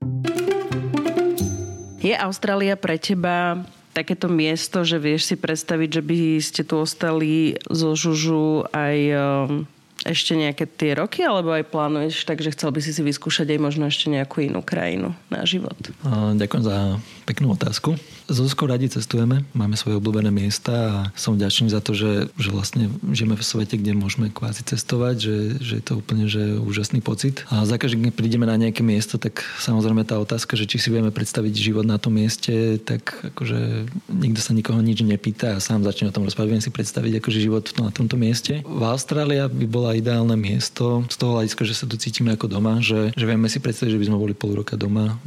Je 2.04 2.12
Austrália 2.12 2.76
pre 2.76 3.00
teba 3.00 3.64
takéto 3.94 4.26
miesto, 4.26 4.82
že 4.82 4.98
vieš 4.98 5.30
si 5.30 5.36
predstaviť, 5.38 5.88
že 5.88 6.02
by 6.02 6.18
ste 6.42 6.62
tu 6.66 6.74
ostali 6.82 7.54
zo 7.70 7.94
Žužu 7.94 8.66
aj 8.74 8.98
ešte 10.04 10.36
nejaké 10.36 10.66
tie 10.68 10.98
roky, 10.98 11.24
alebo 11.24 11.54
aj 11.54 11.70
plánuješ 11.70 12.26
tak, 12.28 12.42
že 12.42 12.52
chcel 12.52 12.74
by 12.74 12.80
si 12.82 12.92
si 12.92 13.00
vyskúšať 13.00 13.54
aj 13.54 13.58
možno 13.62 13.86
ešte 13.86 14.12
nejakú 14.12 14.44
inú 14.44 14.60
krajinu 14.60 15.16
na 15.32 15.46
život? 15.46 15.78
Ďakujem 16.34 16.64
za 16.66 16.98
peknú 17.24 17.54
otázku. 17.54 17.96
Zuzkou 18.24 18.64
radi 18.64 18.88
cestujeme, 18.88 19.44
máme 19.52 19.76
svoje 19.76 20.00
obľúbené 20.00 20.32
miesta 20.32 20.72
a 20.72 20.96
som 21.12 21.36
vďačný 21.36 21.68
za 21.68 21.84
to, 21.84 21.92
že, 21.92 22.32
že 22.40 22.48
vlastne 22.48 22.88
žijeme 23.12 23.36
v 23.36 23.44
svete, 23.44 23.76
kde 23.76 23.92
môžeme 23.92 24.32
kvázi 24.32 24.64
cestovať, 24.64 25.16
že, 25.20 25.36
že 25.60 25.74
je 25.76 25.84
to 25.84 26.00
úplne 26.00 26.24
že 26.24 26.56
úžasný 26.56 27.04
pocit. 27.04 27.44
A 27.52 27.68
za 27.68 27.76
každým, 27.76 28.08
keď 28.08 28.14
prídeme 28.16 28.48
na 28.48 28.56
nejaké 28.56 28.80
miesto, 28.80 29.20
tak 29.20 29.44
samozrejme 29.60 30.08
tá 30.08 30.16
otázka, 30.16 30.56
že 30.56 30.64
či 30.64 30.80
si 30.80 30.88
vieme 30.88 31.12
predstaviť 31.12 31.52
život 31.52 31.84
na 31.84 32.00
tom 32.00 32.16
mieste, 32.16 32.80
tak 32.80 33.12
akože 33.36 33.92
nikto 34.08 34.40
sa 34.40 34.56
nikoho 34.56 34.80
nič 34.80 35.04
nepýta 35.04 35.60
a 35.60 35.62
sám 35.62 35.84
začne 35.84 36.08
o 36.08 36.14
tom 36.16 36.24
rozprávať. 36.24 36.48
Viem 36.48 36.64
si 36.64 36.72
predstaviť 36.72 37.20
akože 37.20 37.38
život 37.44 37.64
na 37.76 37.92
tomto 37.92 38.16
mieste. 38.16 38.64
V 38.64 38.84
Austrálii 38.88 39.44
by 39.52 39.66
bola 39.68 39.92
ideálne 39.92 40.40
miesto 40.40 41.04
z 41.12 41.16
toho 41.20 41.36
hľadiska, 41.36 41.68
že 41.68 41.76
sa 41.76 41.84
tu 41.84 42.00
cítime 42.00 42.32
ako 42.32 42.48
doma, 42.48 42.80
že, 42.80 43.12
že 43.12 43.24
vieme 43.28 43.52
si 43.52 43.60
predstaviť, 43.60 43.92
že 43.92 44.00
by 44.00 44.08
sme 44.08 44.16
boli 44.16 44.32
pol 44.32 44.56
roka 44.56 44.80
doma 44.80 45.20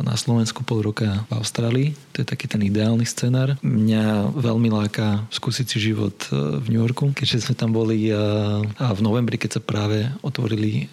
na 0.00 0.16
Slovensku, 0.16 0.64
pol 0.64 0.80
roka 0.80 1.28
v 1.28 1.32
Austrálii 1.36 1.88
To 2.14 2.22
je 2.22 2.30
taký 2.30 2.46
ten 2.46 2.62
ideálny 2.62 3.02
scenár. 3.02 3.58
Mňa 3.60 4.30
veľmi 4.38 4.70
láka 4.70 5.26
skúsiť 5.34 5.66
si 5.66 5.90
život 5.90 6.14
e, 6.30 6.62
v 6.62 6.66
New 6.70 6.80
Yorku, 6.80 7.10
keďže 7.10 7.50
sme 7.50 7.54
tam 7.58 7.74
boli 7.74 8.06
a 8.14 8.90
v 8.94 9.00
novembri, 9.02 9.34
keď 9.34 9.58
sa 9.58 9.62
práve 9.62 10.06
otvorili 10.22 10.86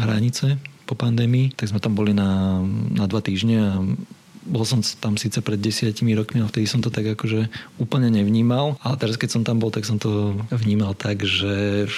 hranice 0.00 0.56
po 0.84 0.96
pandémii, 0.96 1.52
tak 1.56 1.68
sme 1.72 1.80
tam 1.80 1.96
boli 1.96 2.12
na, 2.12 2.60
na 2.92 3.04
dva 3.04 3.20
týždne 3.20 3.56
a 3.60 3.70
bol 4.44 4.64
som 4.68 4.84
tam 5.00 5.16
síce 5.16 5.40
pred 5.40 5.56
desiatimi 5.56 6.12
rokmi, 6.12 6.44
ale 6.44 6.52
vtedy 6.52 6.68
som 6.68 6.84
to 6.84 6.92
tak 6.92 7.16
akože 7.16 7.48
úplne 7.80 8.12
nevnímal. 8.12 8.76
Ale 8.84 9.00
teraz, 9.00 9.16
keď 9.16 9.30
som 9.40 9.42
tam 9.42 9.56
bol, 9.56 9.72
tak 9.72 9.88
som 9.88 9.96
to 9.96 10.36
vnímal 10.52 10.92
tak, 10.92 11.24
že 11.24 11.88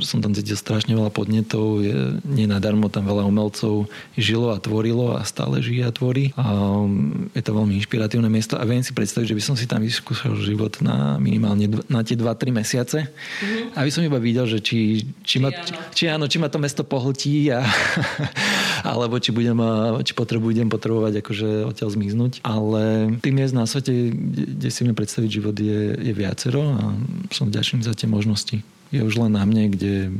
som 0.00 0.24
tam 0.24 0.32
cítil 0.32 0.56
strašne 0.56 0.96
veľa 0.96 1.12
podnetov. 1.12 1.84
Je, 1.84 2.20
nie 2.24 2.48
nadarmo 2.48 2.88
tam 2.88 3.04
veľa 3.04 3.28
umelcov 3.28 3.88
žilo 4.16 4.56
a 4.56 4.60
tvorilo 4.60 5.14
a 5.16 5.22
stále 5.28 5.60
žije 5.60 5.84
a 5.84 5.92
tvorí. 5.92 6.32
A 6.40 6.48
um, 6.56 7.28
je 7.36 7.42
to 7.44 7.52
veľmi 7.52 7.76
inšpiratívne 7.76 8.28
miesto 8.32 8.56
a 8.56 8.64
viem 8.64 8.80
si 8.80 8.96
predstaviť, 8.96 9.28
že 9.30 9.36
by 9.36 9.42
som 9.44 9.54
si 9.54 9.68
tam 9.68 9.84
vyskúšal 9.84 10.32
život 10.40 10.80
na 10.80 11.20
minimálne 11.20 11.68
na 11.92 12.00
tie 12.00 12.16
2-3 12.16 12.56
mesiace. 12.56 12.98
Mm-hmm. 13.06 13.76
Aby 13.76 13.90
som 13.92 14.02
iba 14.02 14.16
videl, 14.16 14.48
že 14.48 14.64
či, 14.64 15.04
či, 15.20 15.36
či, 15.36 15.36
ma, 15.38 15.52
áno. 15.52 15.92
Či, 15.92 16.04
áno, 16.08 16.24
či 16.24 16.36
ma 16.40 16.48
to 16.48 16.56
mesto 16.56 16.82
pohltí 16.82 17.52
a, 17.52 17.60
alebo 18.86 19.18
či, 19.18 19.34
budem, 19.34 19.58
či 20.06 20.14
potrebujem 20.14 20.70
potrebovať 20.70 21.18
akože 21.18 21.48
odtiaľ 21.66 21.90
zmiznúť, 21.90 22.46
ale 22.46 23.14
tým 23.18 23.42
miest 23.42 23.52
na 23.52 23.66
svete, 23.66 24.14
kde 24.14 24.68
si 24.70 24.86
mi 24.86 24.94
predstaviť 24.94 25.30
život 25.30 25.56
je, 25.58 25.98
je 25.98 26.12
viacero 26.14 26.62
a 26.62 26.94
som 27.34 27.50
vďačný 27.50 27.82
za 27.82 27.98
tie 27.98 28.06
možnosti. 28.06 28.62
Je 28.94 29.02
už 29.02 29.18
len 29.18 29.34
na 29.34 29.42
mne, 29.42 29.74
kde 29.74 30.14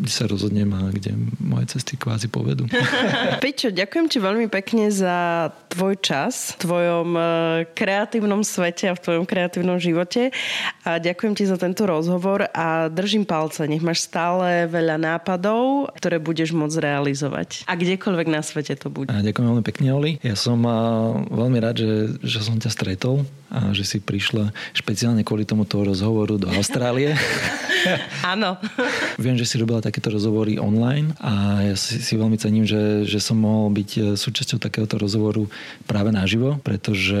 kde 0.00 0.12
sa 0.12 0.24
rozhodnem 0.24 0.72
a 0.72 0.88
kde 0.88 1.12
moje 1.36 1.76
cesty 1.76 2.00
kvázi 2.00 2.32
povedú. 2.32 2.64
Peťo, 3.44 3.68
ďakujem 3.68 4.06
ti 4.08 4.16
veľmi 4.16 4.48
pekne 4.48 4.88
za 4.88 5.48
tvoj 5.68 6.00
čas 6.00 6.56
v 6.56 6.64
tvojom 6.64 7.08
e, 7.12 7.22
kreatívnom 7.76 8.40
svete 8.40 8.88
a 8.88 8.96
v 8.96 9.02
tvojom 9.04 9.24
kreatívnom 9.28 9.76
živote 9.76 10.32
a 10.88 10.96
ďakujem 10.96 11.36
ti 11.36 11.44
za 11.44 11.60
tento 11.60 11.84
rozhovor 11.84 12.48
a 12.48 12.88
držím 12.88 13.28
palce. 13.28 13.68
Nech 13.68 13.84
máš 13.84 14.08
stále 14.08 14.64
veľa 14.72 14.96
nápadov, 14.96 15.92
ktoré 16.00 16.16
budeš 16.16 16.56
môcť 16.56 16.80
realizovať. 16.80 17.68
A 17.68 17.76
kdekoľvek 17.76 18.26
na 18.32 18.40
svete 18.40 18.72
to 18.80 18.88
bude. 18.88 19.12
A 19.12 19.20
ďakujem 19.20 19.46
veľmi 19.52 19.64
pekne, 19.68 19.92
Oli. 19.92 20.16
Ja 20.24 20.34
som 20.34 20.64
veľmi 21.28 21.58
rád, 21.60 21.84
že, 21.84 21.92
že 22.24 22.40
som 22.40 22.56
ťa 22.56 22.72
stretol 22.72 23.28
a 23.52 23.76
že 23.76 23.84
si 23.84 23.98
prišla 24.00 24.54
špeciálne 24.72 25.26
kvôli 25.26 25.44
tomuto 25.44 25.82
rozhovoru 25.84 26.40
do 26.40 26.48
Austrálie. 26.48 27.12
Áno. 28.32 28.56
Viem, 29.16 29.36
že 29.36 29.46
si 29.48 29.60
robila 29.60 29.84
takéto 29.84 30.12
rozhovory 30.12 30.56
online 30.60 31.12
a 31.20 31.64
ja 31.64 31.74
si, 31.76 32.00
si 32.00 32.14
veľmi 32.16 32.36
cením, 32.36 32.64
že, 32.64 33.04
že 33.08 33.18
som 33.18 33.40
mohol 33.40 33.72
byť 33.74 34.16
súčasťou 34.16 34.58
takéhoto 34.60 34.96
rozhovoru 35.00 35.48
práve 35.84 36.12
naživo, 36.14 36.60
pretože 36.62 37.20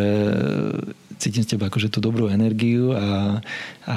cítim 1.20 1.44
z 1.44 1.54
teba 1.54 1.68
akože 1.68 1.92
tú 1.92 2.00
dobrú 2.00 2.32
energiu 2.32 2.96
a, 2.96 3.38
a 3.84 3.94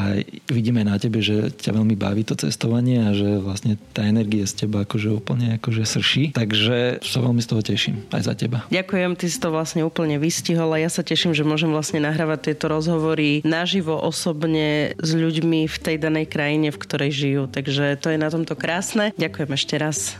vidíme 0.52 0.84
na 0.84 1.00
tebe, 1.00 1.24
že 1.24 1.50
ťa 1.56 1.72
veľmi 1.72 1.96
baví 1.96 2.28
to 2.28 2.36
cestovanie 2.36 3.00
a 3.00 3.16
že 3.16 3.40
vlastne 3.40 3.80
tá 3.96 4.04
energia 4.04 4.44
z 4.44 4.68
teba 4.68 4.84
akože 4.84 5.10
úplne 5.16 5.56
akože 5.58 5.84
srší. 5.88 6.24
Takže 6.36 7.00
sa 7.00 7.20
veľmi 7.24 7.40
z 7.40 7.48
toho 7.48 7.62
teším 7.64 7.96
aj 8.12 8.22
za 8.28 8.34
teba. 8.36 8.68
Ďakujem, 8.68 9.16
ty 9.16 9.26
si 9.32 9.40
to 9.40 9.50
vlastne 9.56 9.88
úplne 9.88 10.20
vystihol 10.20 10.76
a 10.76 10.84
ja 10.84 10.92
sa 10.92 11.02
teším, 11.02 11.32
že 11.32 11.48
môžem 11.48 11.72
vlastne 11.72 12.04
nahrávať 12.04 12.52
tieto 12.52 12.68
rozhovory 12.68 13.40
naživo 13.48 13.96
osobne 13.96 14.98
s 15.00 15.12
ľuďmi 15.16 15.72
v 15.72 15.78
tej 15.80 15.96
danej 15.96 16.28
krajine, 16.28 16.76
v 16.76 16.82
ktorej 16.82 17.12
žijú. 17.16 17.44
Takže 17.48 17.96
to 18.04 18.12
je 18.12 18.20
na 18.20 18.28
tomto 18.28 18.60
krásne. 18.60 19.16
Ďakujem 19.16 19.52
ešte 19.56 19.76
raz. 19.80 20.20